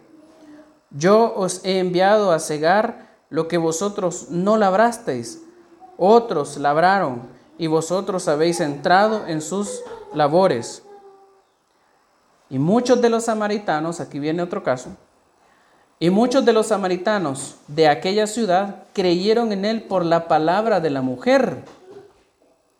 Yo 0.90 1.32
os 1.34 1.64
he 1.64 1.78
enviado 1.78 2.30
a 2.30 2.38
cegar 2.38 3.08
lo 3.30 3.48
que 3.48 3.56
vosotros 3.56 4.26
no 4.28 4.58
labrasteis. 4.58 5.40
Otros 5.96 6.58
labraron 6.58 7.22
y 7.56 7.68
vosotros 7.68 8.28
habéis 8.28 8.60
entrado 8.60 9.26
en 9.26 9.40
sus 9.40 9.80
labores. 10.12 10.82
Y 12.50 12.58
muchos 12.58 13.00
de 13.00 13.08
los 13.08 13.24
samaritanos, 13.24 13.98
aquí 14.00 14.18
viene 14.18 14.42
otro 14.42 14.62
caso, 14.62 14.90
y 15.98 16.10
muchos 16.10 16.44
de 16.44 16.52
los 16.52 16.66
samaritanos 16.66 17.56
de 17.66 17.88
aquella 17.88 18.26
ciudad 18.26 18.84
creyeron 18.92 19.52
en 19.52 19.64
él 19.64 19.84
por 19.84 20.04
la 20.04 20.28
palabra 20.28 20.80
de 20.80 20.90
la 20.90 21.00
mujer, 21.00 21.64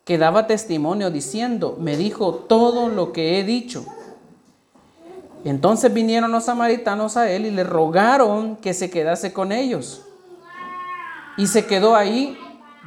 que 0.05 0.19
daba 0.19 0.47
testimonio 0.47 1.11
diciendo, 1.11 1.77
me 1.81 1.97
dijo 1.97 2.35
todo 2.35 2.89
lo 2.89 3.13
que 3.13 3.39
he 3.39 3.45
dicho. 3.45 3.85
Entonces 5.45 5.93
vinieron 5.93 6.33
los 6.33 6.45
samaritanos 6.45 7.17
a 7.17 7.31
él 7.31 7.47
y 7.47 7.51
le 7.51 7.65
rogaron 7.65 8.57
que 8.57 8.75
se 8.75 8.91
quedase 8.91 9.33
con 9.33 9.53
ellos. 9.53 10.05
Y 11.37 11.47
se 11.47 11.67
quedó 11.67 11.97
ahí 11.97 12.39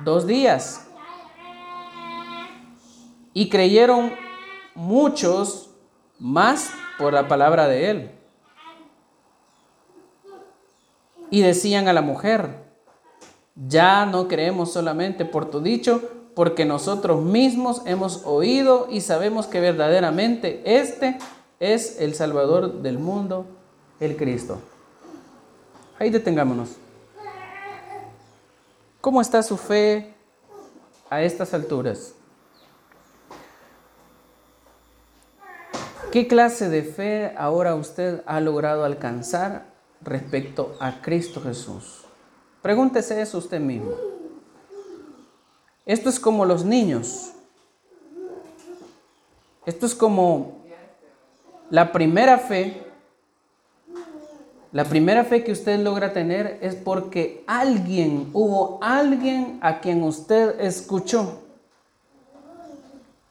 dos 0.03 0.25
días. 0.25 0.87
Y 3.33 3.49
creyeron 3.49 4.13
muchos 4.73 5.69
más 6.19 6.71
por 6.97 7.13
la 7.13 7.27
palabra 7.27 7.67
de 7.67 7.89
él. 7.89 8.11
Y 11.29 11.41
decían 11.41 11.87
a 11.87 11.93
la 11.93 12.01
mujer, 12.01 12.63
ya 13.55 14.05
no 14.05 14.27
creemos 14.27 14.71
solamente 14.71 15.25
por 15.25 15.49
tu 15.49 15.61
dicho, 15.61 16.16
porque 16.37 16.65
nosotros 16.65 17.23
mismos 17.23 17.81
hemos 17.85 18.21
oído 18.23 18.85
y 18.91 19.01
sabemos 19.01 19.47
que 19.47 19.59
verdaderamente 19.59 20.61
este 20.63 21.17
es 21.59 21.99
el 21.99 22.13
Salvador 22.13 22.83
del 22.83 22.99
mundo, 22.99 23.47
el 23.99 24.15
Cristo. 24.15 24.59
Ahí 25.97 26.11
detengámonos. 26.11 26.75
¿Cómo 29.01 29.19
está 29.19 29.41
su 29.41 29.57
fe 29.57 30.13
a 31.09 31.23
estas 31.23 31.55
alturas? 31.55 32.13
¿Qué 36.11 36.27
clase 36.27 36.69
de 36.69 36.83
fe 36.83 37.33
ahora 37.35 37.73
usted 37.73 38.21
ha 38.27 38.39
logrado 38.41 38.85
alcanzar 38.85 39.73
respecto 40.01 40.77
a 40.79 41.01
Cristo 41.01 41.41
Jesús? 41.41 42.05
Pregúntese 42.61 43.19
eso 43.23 43.39
usted 43.39 43.59
mismo. 43.59 44.06
Esto 45.87 46.09
es 46.09 46.19
como 46.19 46.45
los 46.45 46.63
niños. 46.63 47.31
Esto 49.65 49.87
es 49.87 49.95
como 49.95 50.59
la 51.71 51.91
primera 51.91 52.37
fe. 52.37 52.83
La 54.71 54.85
primera 54.85 55.23
fe 55.23 55.43
que 55.43 55.51
usted 55.51 55.79
logra 55.79 56.13
tener 56.13 56.59
es 56.61 56.75
porque 56.75 57.43
alguien, 57.47 58.29
hubo 58.33 58.77
alguien 58.83 59.57
a 59.61 59.79
quien 59.79 60.03
usted 60.03 60.59
escuchó. 60.61 61.41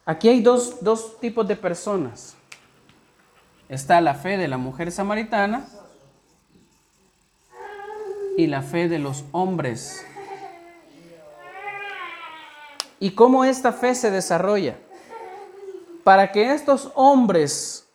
Aquí 0.05 0.29
hay 0.29 0.41
dos, 0.41 0.83
dos 0.83 1.21
tipos 1.21 1.47
de 1.47 1.55
personas 1.55 2.37
está 3.69 4.01
la 4.01 4.15
fe 4.15 4.37
de 4.37 4.49
la 4.49 4.59
mujer 4.59 4.93
samaritana 4.93 5.67
y 8.37 8.47
la 8.47 8.63
fe 8.63 8.89
de 8.89 8.99
los 8.99 9.25
hombres. 9.33 10.05
¿Y 12.99 13.11
cómo 13.11 13.45
esta 13.45 13.73
fe 13.73 13.95
se 13.95 14.11
desarrolla? 14.11 14.79
Para 16.03 16.33
que 16.33 16.53
estos 16.53 16.91
hombres, 16.95 17.87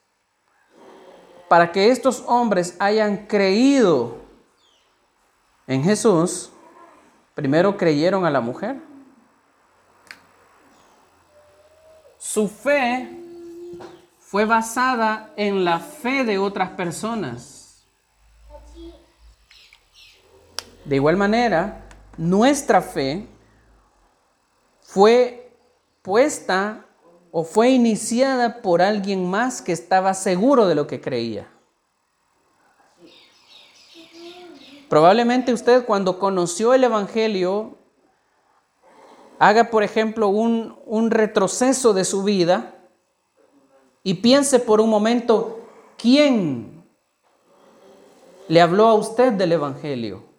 para 1.47 1.71
que 1.71 1.89
estos 1.89 2.23
hombres 2.27 2.75
hayan 2.79 3.25
creído 3.25 4.17
en 5.67 5.83
Jesús, 5.83 6.51
primero 7.33 7.77
creyeron 7.77 8.25
a 8.25 8.29
la 8.29 8.41
mujer. 8.41 8.81
Su 12.17 12.47
fe 12.47 13.09
fue 14.19 14.45
basada 14.45 15.33
en 15.35 15.65
la 15.65 15.79
fe 15.79 16.23
de 16.23 16.37
otras 16.37 16.69
personas. 16.69 17.85
De 20.85 20.95
igual 20.95 21.17
manera, 21.17 21.85
nuestra 22.17 22.81
fe 22.81 23.27
fue 24.93 25.55
puesta 26.01 26.85
o 27.31 27.45
fue 27.45 27.69
iniciada 27.69 28.61
por 28.61 28.81
alguien 28.81 29.25
más 29.25 29.61
que 29.61 29.71
estaba 29.71 30.13
seguro 30.13 30.67
de 30.67 30.75
lo 30.75 30.85
que 30.85 30.99
creía. 30.99 31.49
Probablemente 34.89 35.53
usted 35.53 35.85
cuando 35.85 36.19
conoció 36.19 36.73
el 36.73 36.83
Evangelio 36.83 37.77
haga, 39.39 39.69
por 39.69 39.83
ejemplo, 39.83 40.27
un, 40.27 40.77
un 40.85 41.09
retroceso 41.09 41.93
de 41.93 42.03
su 42.03 42.23
vida 42.23 42.75
y 44.03 44.15
piense 44.15 44.59
por 44.59 44.81
un 44.81 44.89
momento, 44.89 45.61
¿quién 45.97 46.85
le 48.49 48.59
habló 48.59 48.87
a 48.87 48.95
usted 48.95 49.31
del 49.31 49.53
Evangelio? 49.53 50.30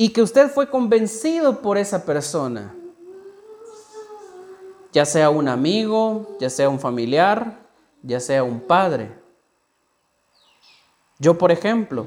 Y 0.00 0.10
que 0.10 0.22
usted 0.22 0.48
fue 0.48 0.70
convencido 0.70 1.60
por 1.60 1.76
esa 1.76 2.04
persona, 2.04 2.72
ya 4.92 5.04
sea 5.04 5.28
un 5.28 5.48
amigo, 5.48 6.36
ya 6.38 6.48
sea 6.48 6.68
un 6.68 6.78
familiar, 6.78 7.58
ya 8.04 8.20
sea 8.20 8.44
un 8.44 8.60
padre. 8.60 9.10
Yo, 11.18 11.36
por 11.36 11.50
ejemplo, 11.50 12.06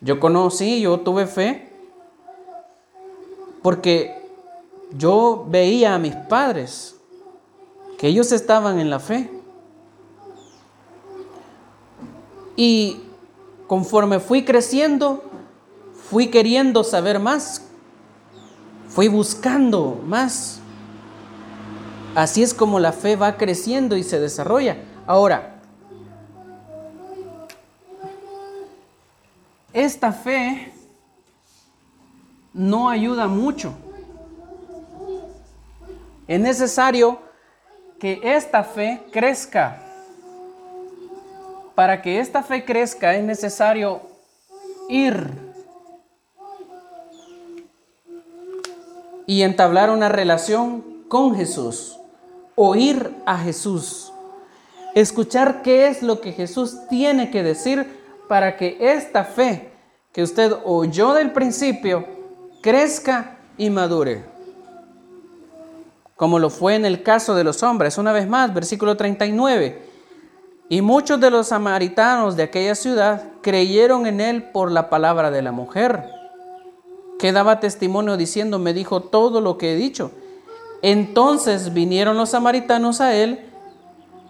yo 0.00 0.18
conocí, 0.18 0.80
yo 0.80 1.00
tuve 1.00 1.26
fe, 1.26 1.70
porque 3.62 4.26
yo 4.96 5.44
veía 5.46 5.94
a 5.94 5.98
mis 5.98 6.16
padres 6.16 6.96
que 7.98 8.08
ellos 8.08 8.32
estaban 8.32 8.80
en 8.80 8.88
la 8.88 8.98
fe. 8.98 9.30
Y 12.56 13.02
conforme 13.66 14.20
fui 14.20 14.42
creciendo, 14.42 15.29
fui 16.10 16.26
queriendo 16.26 16.82
saber 16.82 17.20
más, 17.20 17.62
fui 18.88 19.06
buscando 19.06 20.00
más. 20.04 20.58
Así 22.16 22.42
es 22.42 22.52
como 22.52 22.80
la 22.80 22.90
fe 22.90 23.14
va 23.14 23.36
creciendo 23.36 23.96
y 23.96 24.02
se 24.02 24.18
desarrolla. 24.18 24.78
Ahora, 25.06 25.60
esta 29.72 30.10
fe 30.10 30.72
no 32.52 32.90
ayuda 32.90 33.28
mucho. 33.28 33.72
Es 36.26 36.40
necesario 36.40 37.20
que 38.00 38.20
esta 38.24 38.64
fe 38.64 39.00
crezca. 39.12 39.80
Para 41.76 42.02
que 42.02 42.18
esta 42.18 42.42
fe 42.42 42.64
crezca 42.64 43.14
es 43.14 43.22
necesario 43.22 44.02
ir 44.88 45.49
y 49.30 49.44
entablar 49.44 49.90
una 49.90 50.08
relación 50.08 51.04
con 51.06 51.36
Jesús, 51.36 52.00
oír 52.56 53.14
a 53.26 53.38
Jesús, 53.38 54.12
escuchar 54.96 55.62
qué 55.62 55.86
es 55.86 56.02
lo 56.02 56.20
que 56.20 56.32
Jesús 56.32 56.78
tiene 56.88 57.30
que 57.30 57.44
decir 57.44 57.86
para 58.28 58.56
que 58.56 58.76
esta 58.80 59.22
fe 59.22 59.70
que 60.10 60.24
usted 60.24 60.52
oyó 60.64 61.12
del 61.12 61.30
principio 61.30 62.04
crezca 62.60 63.36
y 63.56 63.70
madure 63.70 64.24
como 66.16 66.40
lo 66.40 66.50
fue 66.50 66.74
en 66.74 66.84
el 66.84 67.04
caso 67.04 67.36
de 67.36 67.44
los 67.44 67.62
hombres. 67.62 67.98
Una 67.98 68.12
vez 68.12 68.26
más, 68.26 68.52
versículo 68.52 68.96
39. 68.96 69.80
Y 70.68 70.82
muchos 70.82 71.20
de 71.20 71.30
los 71.30 71.46
samaritanos 71.46 72.34
de 72.34 72.42
aquella 72.42 72.74
ciudad 72.74 73.22
creyeron 73.42 74.08
en 74.08 74.20
él 74.20 74.42
por 74.42 74.72
la 74.72 74.90
palabra 74.90 75.30
de 75.30 75.40
la 75.40 75.52
mujer, 75.52 76.19
que 77.20 77.32
daba 77.32 77.60
testimonio 77.60 78.16
diciendo, 78.16 78.58
me 78.58 78.72
dijo 78.72 79.02
todo 79.02 79.40
lo 79.40 79.58
que 79.58 79.72
he 79.72 79.76
dicho. 79.76 80.10
Entonces 80.82 81.72
vinieron 81.72 82.16
los 82.16 82.30
samaritanos 82.30 83.00
a 83.00 83.14
él 83.14 83.46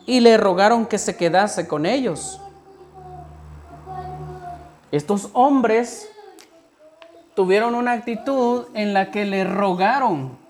y 0.07 0.21
le 0.21 0.37
rogaron 0.37 0.87
que 0.87 0.99
se 0.99 1.17
quedase 1.17 1.69
con 1.69 1.87
ellos. 1.87 2.41
Estos 4.91 5.31
hombres 5.33 6.09
tuvieron 7.35 7.75
una 7.75 7.93
actitud 7.93 8.65
en 8.75 8.93
la 8.93 9.11
que 9.11 9.25
le 9.25 9.45
rogaron 9.45 10.41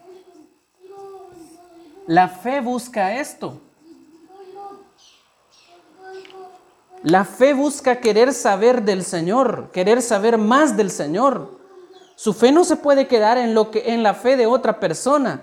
la 2.11 2.27
fe 2.27 2.61
busca 2.61 3.21
esto. 3.21 3.61
La 7.05 7.25
fe 7.25 7.55
busca 7.55 8.01
querer 8.01 8.35
saber 8.35 8.83
del 8.83 9.05
Señor, 9.05 9.71
querer 9.71 10.03
saber 10.03 10.37
más 10.37 10.77
del 10.77 10.91
Señor. 10.91 11.60
Su 12.21 12.35
fe 12.35 12.53
no 12.53 12.65
se 12.65 12.77
puede 12.77 13.07
quedar 13.07 13.39
en 13.39 13.55
lo 13.55 13.71
que 13.71 13.95
en 13.95 14.03
la 14.03 14.13
fe 14.13 14.37
de 14.37 14.45
otra 14.45 14.79
persona. 14.79 15.41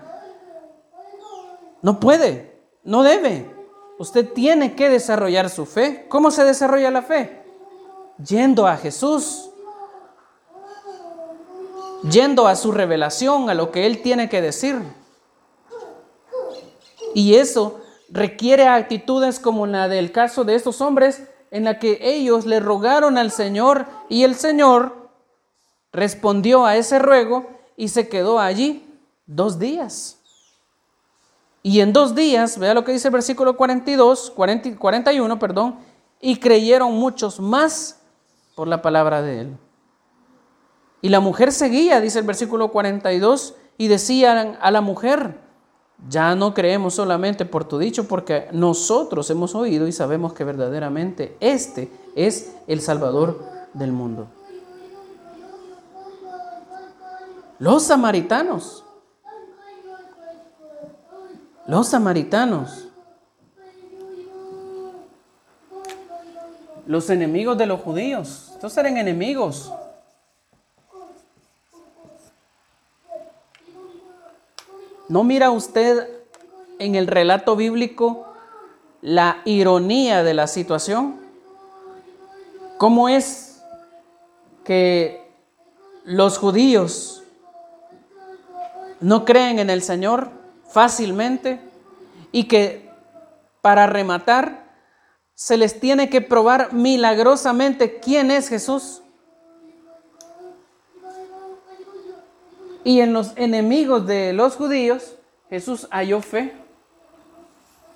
No 1.82 1.98
puede, 1.98 2.56
no 2.84 3.02
debe. 3.02 3.52
Usted 3.98 4.32
tiene 4.32 4.76
que 4.76 4.88
desarrollar 4.88 5.50
su 5.50 5.66
fe. 5.66 6.06
¿Cómo 6.08 6.30
se 6.30 6.44
desarrolla 6.44 6.92
la 6.92 7.02
fe? 7.02 7.42
Yendo 8.24 8.68
a 8.68 8.76
Jesús, 8.76 9.50
yendo 12.08 12.46
a 12.46 12.54
su 12.54 12.70
revelación, 12.70 13.50
a 13.50 13.54
lo 13.54 13.72
que 13.72 13.84
Él 13.84 14.00
tiene 14.00 14.28
que 14.28 14.40
decir. 14.40 14.80
Y 17.12 17.34
eso 17.34 17.80
requiere 18.08 18.68
actitudes 18.68 19.40
como 19.40 19.66
la 19.66 19.88
del 19.88 20.12
caso 20.12 20.44
de 20.44 20.54
estos 20.54 20.80
hombres, 20.80 21.24
en 21.50 21.64
la 21.64 21.80
que 21.80 21.98
ellos 22.02 22.46
le 22.46 22.60
rogaron 22.60 23.18
al 23.18 23.32
Señor 23.32 23.86
y 24.08 24.22
el 24.22 24.36
Señor 24.36 24.97
respondió 25.92 26.66
a 26.66 26.76
ese 26.76 26.98
ruego 26.98 27.46
y 27.76 27.88
se 27.88 28.08
quedó 28.08 28.38
allí 28.38 28.88
dos 29.26 29.58
días. 29.58 30.18
Y 31.62 31.80
en 31.80 31.92
dos 31.92 32.14
días, 32.14 32.58
vea 32.58 32.74
lo 32.74 32.84
que 32.84 32.92
dice 32.92 33.08
el 33.08 33.12
versículo 33.12 33.56
42, 33.56 34.32
41, 34.34 35.38
perdón, 35.38 35.76
y 36.20 36.36
creyeron 36.36 36.94
muchos 36.94 37.40
más 37.40 38.00
por 38.54 38.68
la 38.68 38.80
palabra 38.80 39.22
de 39.22 39.40
él. 39.42 39.56
Y 41.00 41.10
la 41.10 41.20
mujer 41.20 41.52
seguía, 41.52 42.00
dice 42.00 42.20
el 42.20 42.26
versículo 42.26 42.70
42, 42.72 43.54
y 43.76 43.88
decían 43.88 44.58
a 44.60 44.70
la 44.70 44.80
mujer, 44.80 45.38
ya 46.08 46.34
no 46.34 46.54
creemos 46.54 46.94
solamente 46.94 47.44
por 47.44 47.64
tu 47.64 47.78
dicho, 47.78 48.06
porque 48.06 48.48
nosotros 48.52 49.28
hemos 49.30 49.54
oído 49.54 49.86
y 49.86 49.92
sabemos 49.92 50.32
que 50.32 50.44
verdaderamente 50.44 51.36
este 51.40 51.90
es 52.16 52.56
el 52.66 52.80
Salvador 52.80 53.44
del 53.74 53.92
mundo. 53.92 54.28
Los 57.58 57.84
samaritanos 57.84 58.84
los 61.68 61.88
samaritanos, 61.88 62.88
los 66.86 67.10
enemigos 67.10 67.58
de 67.58 67.66
los 67.66 67.82
judíos, 67.82 68.52
estos 68.54 68.74
eran 68.78 68.96
enemigos. 68.96 69.70
¿No 75.10 75.24
mira 75.24 75.50
usted 75.50 76.08
en 76.78 76.94
el 76.94 77.06
relato 77.06 77.54
bíblico 77.54 78.26
la 79.02 79.42
ironía 79.44 80.22
de 80.22 80.32
la 80.32 80.46
situación? 80.46 81.20
¿Cómo 82.78 83.10
es 83.10 83.62
que 84.64 85.30
los 86.04 86.38
judíos 86.38 87.17
no 89.00 89.24
creen 89.24 89.58
en 89.58 89.70
el 89.70 89.82
Señor? 89.82 90.38
fácilmente 90.68 91.60
y 92.30 92.44
que 92.44 92.88
para 93.60 93.86
rematar 93.86 94.68
se 95.34 95.56
les 95.56 95.80
tiene 95.80 96.10
que 96.10 96.20
probar 96.20 96.72
milagrosamente 96.72 98.00
quién 98.00 98.30
es 98.30 98.48
Jesús. 98.48 99.02
Y 102.84 103.00
en 103.00 103.12
los 103.12 103.32
enemigos 103.36 104.06
de 104.06 104.32
los 104.32 104.56
judíos, 104.56 105.16
Jesús 105.50 105.86
halló 105.90 106.20
fe 106.20 106.54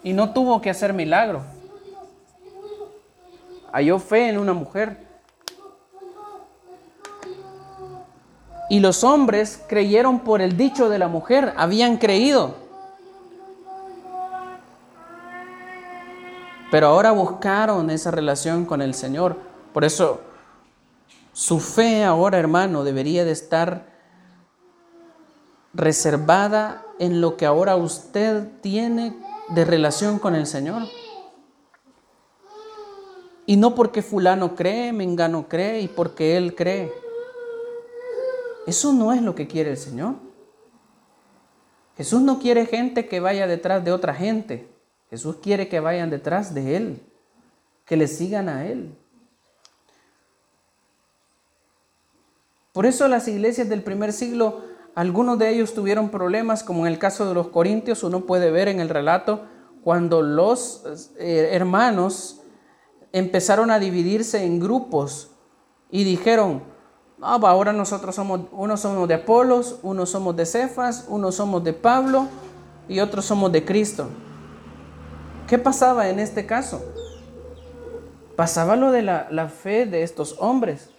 y 0.02 0.12
no 0.12 0.32
tuvo 0.32 0.60
que 0.60 0.70
hacer 0.70 0.92
milagro. 0.92 1.42
Halló 3.72 3.98
fe 3.98 4.28
en 4.28 4.38
una 4.38 4.52
mujer. 4.52 5.12
Y 8.72 8.80
los 8.80 9.04
hombres 9.04 9.61
creyeron 9.68 10.20
por 10.20 10.40
el 10.40 10.56
dicho 10.56 10.88
de 10.88 10.98
la 10.98 11.06
mujer, 11.06 11.52
habían 11.58 11.98
creído. 11.98 12.54
Pero 16.70 16.87
ahora 16.87 17.11
buscaron 17.11 17.90
esa 17.90 18.11
relación 18.11 18.64
con 18.64 18.80
el 18.80 18.94
Señor. 18.94 19.37
Por 19.74 19.85
eso 19.85 20.22
su 21.35 21.61
fe 21.61 22.02
ahora, 22.02 22.38
hermano, 22.38 22.82
debería 22.82 23.26
de 23.26 23.32
estar 23.32 23.92
reservada 25.74 26.82
en 26.98 27.20
lo 27.20 27.37
que 27.37 27.44
ahora 27.44 27.76
usted 27.76 28.48
tiene 28.62 29.14
de 29.50 29.66
relación 29.66 30.18
con 30.18 30.35
el 30.35 30.46
Señor. 30.46 30.85
Y 33.44 33.56
no 33.58 33.74
porque 33.74 34.00
fulano 34.00 34.54
cree, 34.54 34.94
mengano 34.94 35.46
cree 35.46 35.82
y 35.82 35.88
porque 35.88 36.38
él 36.38 36.54
cree. 36.54 37.01
Eso 38.66 38.92
no 38.92 39.12
es 39.12 39.22
lo 39.22 39.35
que 39.35 39.46
quiere 39.46 39.70
el 39.70 39.77
Señor. 39.77 40.16
Jesús 41.96 42.22
no 42.22 42.38
quiere 42.38 42.66
gente 42.66 43.09
que 43.09 43.20
vaya 43.20 43.46
detrás 43.46 43.85
de 43.85 43.92
otra 43.92 44.14
gente. 44.14 44.68
Jesús 45.11 45.37
quiere 45.42 45.68
que 45.68 45.81
vayan 45.81 46.11
detrás 46.11 46.55
de 46.55 46.77
Él, 46.77 47.03
que 47.85 47.96
le 47.96 48.09
sigan 48.09 48.48
a 48.48 48.66
Él. 48.66 48.94
Por 52.72 52.87
eso 52.87 53.07
las 53.09 53.29
iglesias 53.29 53.68
del 53.68 53.83
primer 53.83 54.14
siglo, 54.14 54.62
algunos 54.94 55.38
de 55.38 55.51
ellos 55.51 55.75
tuvieron 55.75 56.11
problemas, 56.11 56.64
como 56.64 56.87
en 56.87 56.92
el 56.92 56.98
caso 56.98 57.27
de 57.29 57.35
los 57.35 57.48
corintios, 57.48 58.03
uno 58.03 58.25
puede 58.25 58.51
ver 58.51 58.68
en 58.68 58.81
el 58.81 58.88
relato, 58.88 59.44
cuando 59.85 60.22
los 60.22 60.85
eh, 61.18 61.51
hermanos 61.53 62.40
empezaron 63.12 63.70
a 63.70 63.79
dividirse 63.79 64.44
en 64.44 64.59
grupos 64.59 65.33
y 65.90 66.05
dijeron, 66.05 66.62
ahora 67.22 67.72
nosotros 67.72 68.14
somos, 68.14 68.40
unos 68.50 68.80
somos 68.80 69.08
de 69.08 69.14
Apolos, 69.14 69.78
unos 69.82 70.11
somos 70.11 70.37
de 70.37 70.44
Cefas, 70.44 71.06
unos 71.08 71.37
somos 71.37 71.62
de 71.62 71.72
Pablo 71.72 72.26
y 72.88 73.00
otros 73.00 73.24
somos 73.24 73.52
de 73.52 73.64
Cristo. 73.64 74.08
¿Qué 75.46 75.58
pasaba 75.58 76.08
en 76.08 76.18
este 76.18 76.46
caso? 76.46 76.82
Pasaba 78.37 78.76
lo 78.76 78.90
de 78.90 79.02
la, 79.02 79.28
la 79.30 79.48
fe 79.48 79.87
de 79.87 80.02
estos 80.02 80.37
hombres, 80.40 80.90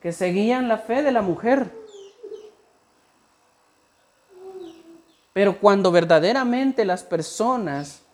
que 0.00 0.12
seguían 0.12 0.68
la 0.68 0.78
fe 0.78 1.02
de 1.02 1.12
la 1.12 1.22
mujer. 1.22 1.70
Pero 5.32 5.60
cuando 5.60 5.92
verdaderamente 5.92 6.84
las 6.84 7.04
personas 7.04 8.05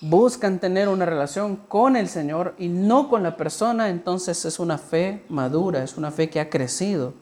buscan 0.00 0.58
tener 0.58 0.88
una 0.88 1.04
relación 1.04 1.56
con 1.56 1.96
el 1.96 2.08
Señor 2.08 2.54
y 2.58 2.68
no 2.68 3.08
con 3.08 3.22
la 3.22 3.36
persona, 3.36 3.90
entonces 3.90 4.44
es 4.44 4.58
una 4.58 4.78
fe 4.78 5.24
madura, 5.28 5.82
es 5.82 5.96
una 5.96 6.10
fe 6.10 6.30
que 6.30 6.40
ha 6.40 6.48
crecido, 6.48 7.14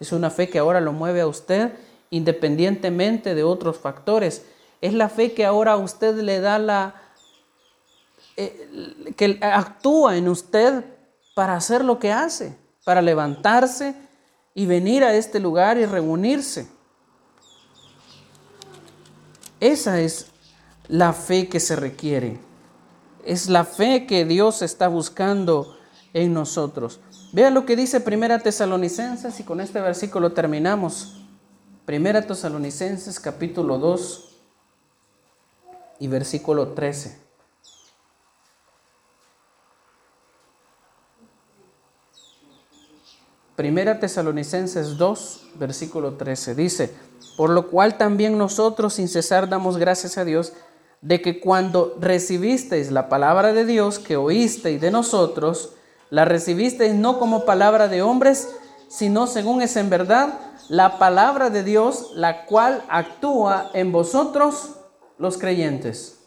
es 0.00 0.12
una 0.12 0.30
fe 0.30 0.48
que 0.48 0.58
ahora 0.58 0.80
lo 0.80 0.92
mueve 0.92 1.20
a 1.20 1.26
usted 1.26 1.72
independientemente 2.10 3.34
de 3.34 3.42
otros 3.42 3.78
factores. 3.78 4.44
Es 4.80 4.92
la 4.92 5.08
fe 5.08 5.32
que 5.32 5.44
ahora 5.44 5.72
a 5.72 5.76
usted 5.76 6.16
le 6.16 6.40
da 6.40 6.58
la, 6.58 6.94
eh, 8.36 9.12
que 9.16 9.38
actúa 9.40 10.16
en 10.16 10.28
usted 10.28 10.84
para 11.34 11.56
hacer 11.56 11.84
lo 11.84 11.98
que 11.98 12.12
hace, 12.12 12.56
para 12.84 13.02
levantarse 13.02 13.94
y 14.54 14.66
venir 14.66 15.02
a 15.04 15.14
este 15.14 15.40
lugar 15.40 15.78
y 15.78 15.86
reunirse. 15.86 16.68
Esa 19.60 20.00
es 20.00 20.30
la 20.88 21.12
fe 21.12 21.48
que 21.48 21.60
se 21.60 21.76
requiere. 21.76 22.38
Es 23.24 23.48
la 23.48 23.64
fe 23.64 24.06
que 24.06 24.24
Dios 24.24 24.62
está 24.62 24.88
buscando 24.88 25.76
en 26.12 26.34
nosotros. 26.34 27.00
Vea 27.32 27.50
lo 27.50 27.66
que 27.66 27.76
dice 27.76 28.00
Primera 28.00 28.38
Tesalonicenses 28.38 29.40
y 29.40 29.44
con 29.44 29.60
este 29.60 29.80
versículo 29.80 30.32
terminamos. 30.32 31.20
Primera 31.86 32.22
Tesalonicenses 32.22 33.18
capítulo 33.18 33.78
2 33.78 34.36
y 35.98 36.08
versículo 36.08 36.68
13. 36.68 37.24
Primera 43.56 44.00
Tesalonicenses 44.00 44.96
2, 44.96 45.46
versículo 45.54 46.14
13, 46.14 46.56
dice, 46.56 46.92
por 47.36 47.50
lo 47.50 47.68
cual 47.68 47.96
también 47.96 48.36
nosotros 48.36 48.94
sin 48.94 49.08
cesar 49.08 49.48
damos 49.48 49.76
gracias 49.76 50.18
a 50.18 50.24
Dios 50.24 50.52
de 51.04 51.20
que 51.20 51.38
cuando 51.38 51.98
recibisteis 52.00 52.90
la 52.90 53.10
palabra 53.10 53.52
de 53.52 53.66
Dios 53.66 53.98
que 53.98 54.16
oísteis 54.16 54.80
de 54.80 54.90
nosotros, 54.90 55.74
la 56.08 56.24
recibisteis 56.24 56.94
no 56.94 57.18
como 57.18 57.44
palabra 57.44 57.88
de 57.88 58.00
hombres, 58.00 58.56
sino 58.88 59.26
según 59.26 59.60
es 59.60 59.76
en 59.76 59.90
verdad 59.90 60.40
la 60.70 60.98
palabra 60.98 61.50
de 61.50 61.62
Dios, 61.62 62.12
la 62.14 62.46
cual 62.46 62.82
actúa 62.88 63.70
en 63.74 63.92
vosotros 63.92 64.76
los 65.18 65.36
creyentes. 65.36 66.24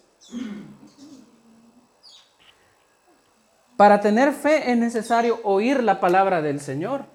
Para 3.78 4.00
tener 4.00 4.32
fe 4.32 4.72
es 4.72 4.78
necesario 4.78 5.40
oír 5.44 5.82
la 5.82 6.00
palabra 6.00 6.44
del 6.44 6.60
Señor. 6.60 7.06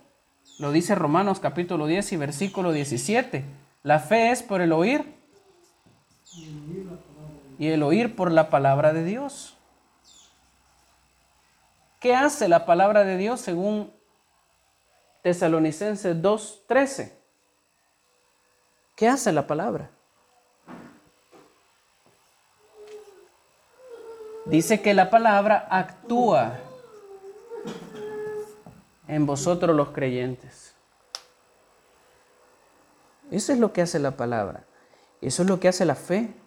Lo 0.58 0.72
dice 0.72 0.96
Romanos 0.96 1.38
capítulo 1.38 1.86
10 1.86 2.12
y 2.12 2.16
versículo 2.16 2.72
17. 2.72 3.44
La 3.84 4.00
fe 4.00 4.32
es 4.32 4.42
por 4.42 4.60
el 4.62 4.72
oír 4.72 5.21
y 7.62 7.68
el 7.68 7.84
oír 7.84 8.16
por 8.16 8.32
la 8.32 8.50
palabra 8.50 8.92
de 8.92 9.04
Dios. 9.04 9.56
¿Qué 12.00 12.12
hace 12.12 12.48
la 12.48 12.66
palabra 12.66 13.04
de 13.04 13.16
Dios 13.16 13.40
según 13.40 13.94
Tesalonicenses 15.22 16.16
2.13? 16.16 17.12
¿Qué 18.96 19.06
hace 19.06 19.30
la 19.30 19.46
palabra? 19.46 19.90
Dice 24.46 24.82
que 24.82 24.92
la 24.92 25.08
palabra 25.08 25.68
actúa 25.70 26.58
en 29.06 29.24
vosotros 29.24 29.76
los 29.76 29.90
creyentes. 29.90 30.74
Eso 33.30 33.52
es 33.52 33.60
lo 33.60 33.72
que 33.72 33.82
hace 33.82 34.00
la 34.00 34.16
palabra. 34.16 34.64
Eso 35.20 35.42
es 35.44 35.48
lo 35.48 35.60
que 35.60 35.68
hace 35.68 35.84
la 35.84 35.94
fe. 35.94 36.41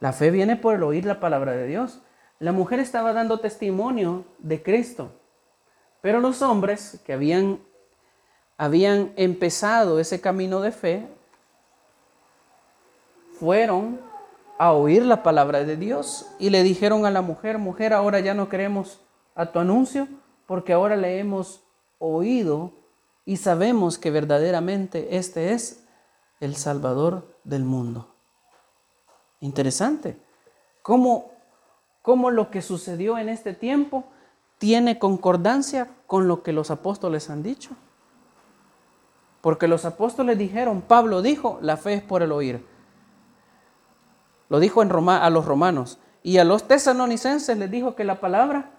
La 0.00 0.12
fe 0.12 0.30
viene 0.30 0.56
por 0.56 0.74
el 0.74 0.82
oír 0.82 1.04
la 1.04 1.20
palabra 1.20 1.52
de 1.52 1.66
Dios. 1.66 2.00
La 2.38 2.52
mujer 2.52 2.78
estaba 2.78 3.12
dando 3.12 3.40
testimonio 3.40 4.24
de 4.38 4.62
Cristo, 4.62 5.10
pero 6.00 6.20
los 6.20 6.40
hombres 6.42 7.00
que 7.04 7.12
habían, 7.12 7.60
habían 8.56 9.12
empezado 9.16 9.98
ese 9.98 10.20
camino 10.20 10.60
de 10.60 10.70
fe 10.70 11.08
fueron 13.38 14.00
a 14.58 14.72
oír 14.72 15.04
la 15.04 15.22
palabra 15.22 15.64
de 15.64 15.76
Dios 15.76 16.26
y 16.38 16.50
le 16.50 16.62
dijeron 16.62 17.06
a 17.06 17.10
la 17.10 17.22
mujer, 17.22 17.58
mujer, 17.58 17.92
ahora 17.92 18.20
ya 18.20 18.34
no 18.34 18.48
queremos 18.48 19.00
a 19.34 19.46
tu 19.46 19.58
anuncio 19.58 20.08
porque 20.46 20.72
ahora 20.72 20.96
le 20.96 21.18
hemos 21.18 21.62
oído 21.98 22.72
y 23.24 23.36
sabemos 23.36 23.98
que 23.98 24.10
verdaderamente 24.10 25.16
este 25.16 25.52
es 25.52 25.84
el 26.40 26.56
Salvador 26.56 27.38
del 27.44 27.64
mundo. 27.64 28.17
Interesante. 29.40 30.16
¿Cómo, 30.82 31.30
cómo 32.02 32.30
lo 32.30 32.50
que 32.50 32.62
sucedió 32.62 33.18
en 33.18 33.28
este 33.28 33.54
tiempo 33.54 34.04
tiene 34.58 34.98
concordancia 34.98 35.88
con 36.06 36.28
lo 36.28 36.42
que 36.42 36.52
los 36.52 36.70
apóstoles 36.70 37.30
han 37.30 37.42
dicho? 37.42 37.70
Porque 39.40 39.68
los 39.68 39.84
apóstoles 39.84 40.36
dijeron, 40.36 40.82
Pablo 40.82 41.22
dijo, 41.22 41.58
la 41.62 41.76
fe 41.76 41.94
es 41.94 42.02
por 42.02 42.22
el 42.22 42.32
oír. 42.32 42.64
Lo 44.48 44.60
dijo 44.60 44.82
en 44.82 44.90
Roma, 44.90 45.24
a 45.24 45.30
los 45.30 45.44
romanos. 45.44 45.98
Y 46.22 46.38
a 46.38 46.44
los 46.44 46.66
tesalonicenses 46.66 47.56
les 47.56 47.70
dijo 47.70 47.94
que 47.94 48.04
la 48.04 48.20
palabra 48.20 48.70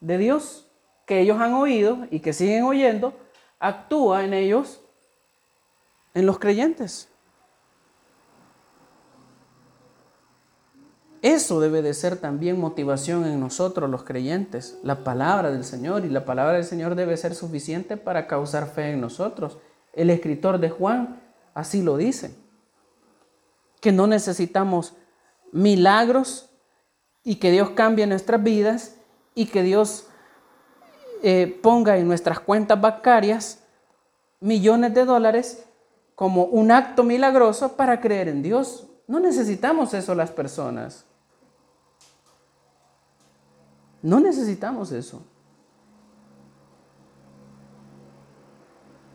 de 0.00 0.18
Dios 0.18 0.68
que 1.06 1.20
ellos 1.20 1.40
han 1.40 1.54
oído 1.54 2.06
y 2.10 2.20
que 2.20 2.32
siguen 2.32 2.64
oyendo 2.64 3.12
actúa 3.58 4.24
en 4.24 4.34
ellos, 4.34 4.80
en 6.14 6.26
los 6.26 6.38
creyentes. 6.38 7.08
Eso 11.24 11.58
debe 11.58 11.80
de 11.80 11.94
ser 11.94 12.18
también 12.18 12.60
motivación 12.60 13.24
en 13.24 13.40
nosotros 13.40 13.88
los 13.88 14.04
creyentes, 14.04 14.78
la 14.82 15.04
palabra 15.04 15.50
del 15.50 15.64
Señor, 15.64 16.04
y 16.04 16.10
la 16.10 16.26
palabra 16.26 16.52
del 16.52 16.64
Señor 16.64 16.96
debe 16.96 17.16
ser 17.16 17.34
suficiente 17.34 17.96
para 17.96 18.26
causar 18.26 18.66
fe 18.66 18.90
en 18.90 19.00
nosotros. 19.00 19.56
El 19.94 20.10
escritor 20.10 20.58
de 20.58 20.68
Juan 20.68 21.22
así 21.54 21.80
lo 21.80 21.96
dice 21.96 22.36
que 23.80 23.90
no 23.90 24.06
necesitamos 24.06 24.92
milagros 25.50 26.50
y 27.22 27.36
que 27.36 27.52
Dios 27.52 27.70
cambie 27.70 28.06
nuestras 28.06 28.42
vidas 28.42 28.96
y 29.34 29.46
que 29.46 29.62
Dios 29.62 30.08
eh, 31.22 31.58
ponga 31.62 31.96
en 31.96 32.06
nuestras 32.06 32.38
cuentas 32.38 32.78
bancarias 32.78 33.64
millones 34.40 34.92
de 34.92 35.06
dólares 35.06 35.64
como 36.16 36.44
un 36.44 36.70
acto 36.70 37.02
milagroso 37.02 37.76
para 37.76 38.02
creer 38.02 38.28
en 38.28 38.42
Dios. 38.42 38.88
No 39.06 39.20
necesitamos 39.20 39.94
eso 39.94 40.14
las 40.14 40.30
personas. 40.30 41.06
No 44.04 44.20
necesitamos 44.20 44.92
eso. 44.92 45.24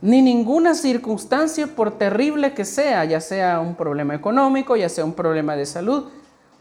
ni 0.02 0.22
ninguna 0.22 0.76
circunstancia, 0.76 1.68
por 1.68 1.98
terrible 1.98 2.54
que 2.54 2.66
sea, 2.66 3.04
ya 3.06 3.20
sea 3.20 3.60
un 3.60 3.76
problema 3.76 4.16
económico, 4.16 4.76
ya 4.76 4.88
sea 4.88 5.04
un 5.04 5.14
problema 5.14 5.56
de 5.56 5.66
salud, 5.66 6.10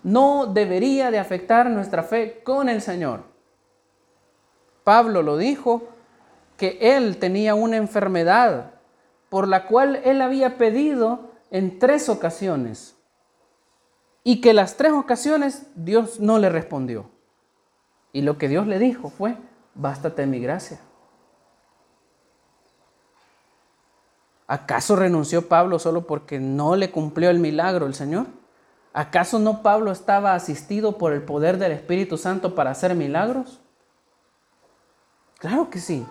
no 0.02 0.46
debería 0.46 1.10
de 1.10 1.18
afectar 1.18 1.70
nuestra 1.70 2.02
fe 2.02 2.40
con 2.42 2.68
el 2.68 2.82
Señor. 2.82 3.22
Pablo 4.82 5.22
lo 5.22 5.36
dijo, 5.36 5.88
que 6.56 6.78
él 6.80 7.18
tenía 7.18 7.54
una 7.54 7.76
enfermedad 7.76 8.72
por 9.28 9.46
la 9.46 9.66
cual 9.66 10.00
él 10.04 10.20
había 10.20 10.58
pedido 10.58 11.30
en 11.52 11.78
tres 11.78 12.08
ocasiones 12.08 12.96
y 14.24 14.40
que 14.40 14.52
las 14.52 14.76
tres 14.76 14.92
ocasiones 14.92 15.66
Dios 15.76 16.18
no 16.18 16.38
le 16.40 16.48
respondió. 16.48 17.17
Y 18.18 18.22
lo 18.22 18.36
que 18.36 18.48
Dios 18.48 18.66
le 18.66 18.80
dijo 18.80 19.10
fue, 19.10 19.36
bástate 19.76 20.26
mi 20.26 20.40
gracia. 20.40 20.80
¿Acaso 24.48 24.96
renunció 24.96 25.46
Pablo 25.46 25.78
solo 25.78 26.04
porque 26.04 26.40
no 26.40 26.74
le 26.74 26.90
cumplió 26.90 27.30
el 27.30 27.38
milagro 27.38 27.86
el 27.86 27.94
Señor? 27.94 28.26
¿Acaso 28.92 29.38
no 29.38 29.62
Pablo 29.62 29.92
estaba 29.92 30.34
asistido 30.34 30.98
por 30.98 31.12
el 31.12 31.22
poder 31.22 31.58
del 31.58 31.70
Espíritu 31.70 32.18
Santo 32.18 32.56
para 32.56 32.72
hacer 32.72 32.96
milagros? 32.96 33.60
Claro 35.38 35.70
que 35.70 35.78
sí. 35.78 36.04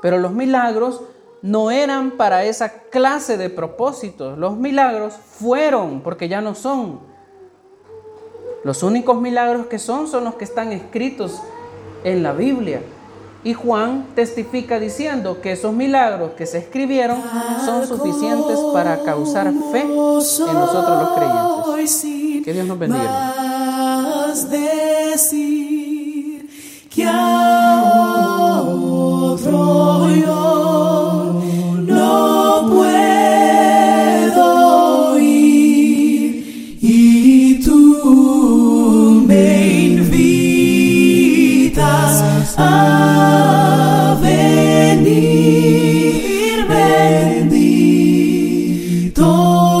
Pero 0.00 0.16
los 0.16 0.32
milagros 0.32 1.02
no 1.42 1.70
eran 1.70 2.12
para 2.12 2.44
esa 2.44 2.84
clase 2.84 3.36
de 3.36 3.50
propósitos. 3.50 4.38
Los 4.38 4.56
milagros 4.56 5.12
fueron, 5.12 6.00
porque 6.00 6.30
ya 6.30 6.40
no 6.40 6.54
son. 6.54 7.09
Los 8.62 8.82
únicos 8.82 9.20
milagros 9.20 9.66
que 9.66 9.78
son 9.78 10.06
son 10.06 10.24
los 10.24 10.34
que 10.34 10.44
están 10.44 10.72
escritos 10.72 11.40
en 12.04 12.22
la 12.22 12.32
Biblia. 12.32 12.82
Y 13.42 13.54
Juan 13.54 14.08
testifica 14.14 14.78
diciendo 14.78 15.40
que 15.40 15.52
esos 15.52 15.72
milagros 15.72 16.32
que 16.32 16.44
se 16.44 16.58
escribieron 16.58 17.22
son 17.64 17.86
suficientes 17.86 18.58
para 18.74 19.02
causar 19.02 19.50
fe 19.72 19.80
en 19.80 19.96
nosotros 19.96 21.02
los 21.02 21.12
creyentes. 21.16 22.44
Que 22.44 22.52
Dios 22.52 22.66
nos 22.66 22.78
bendiga. 22.78 23.34
que 26.90 27.04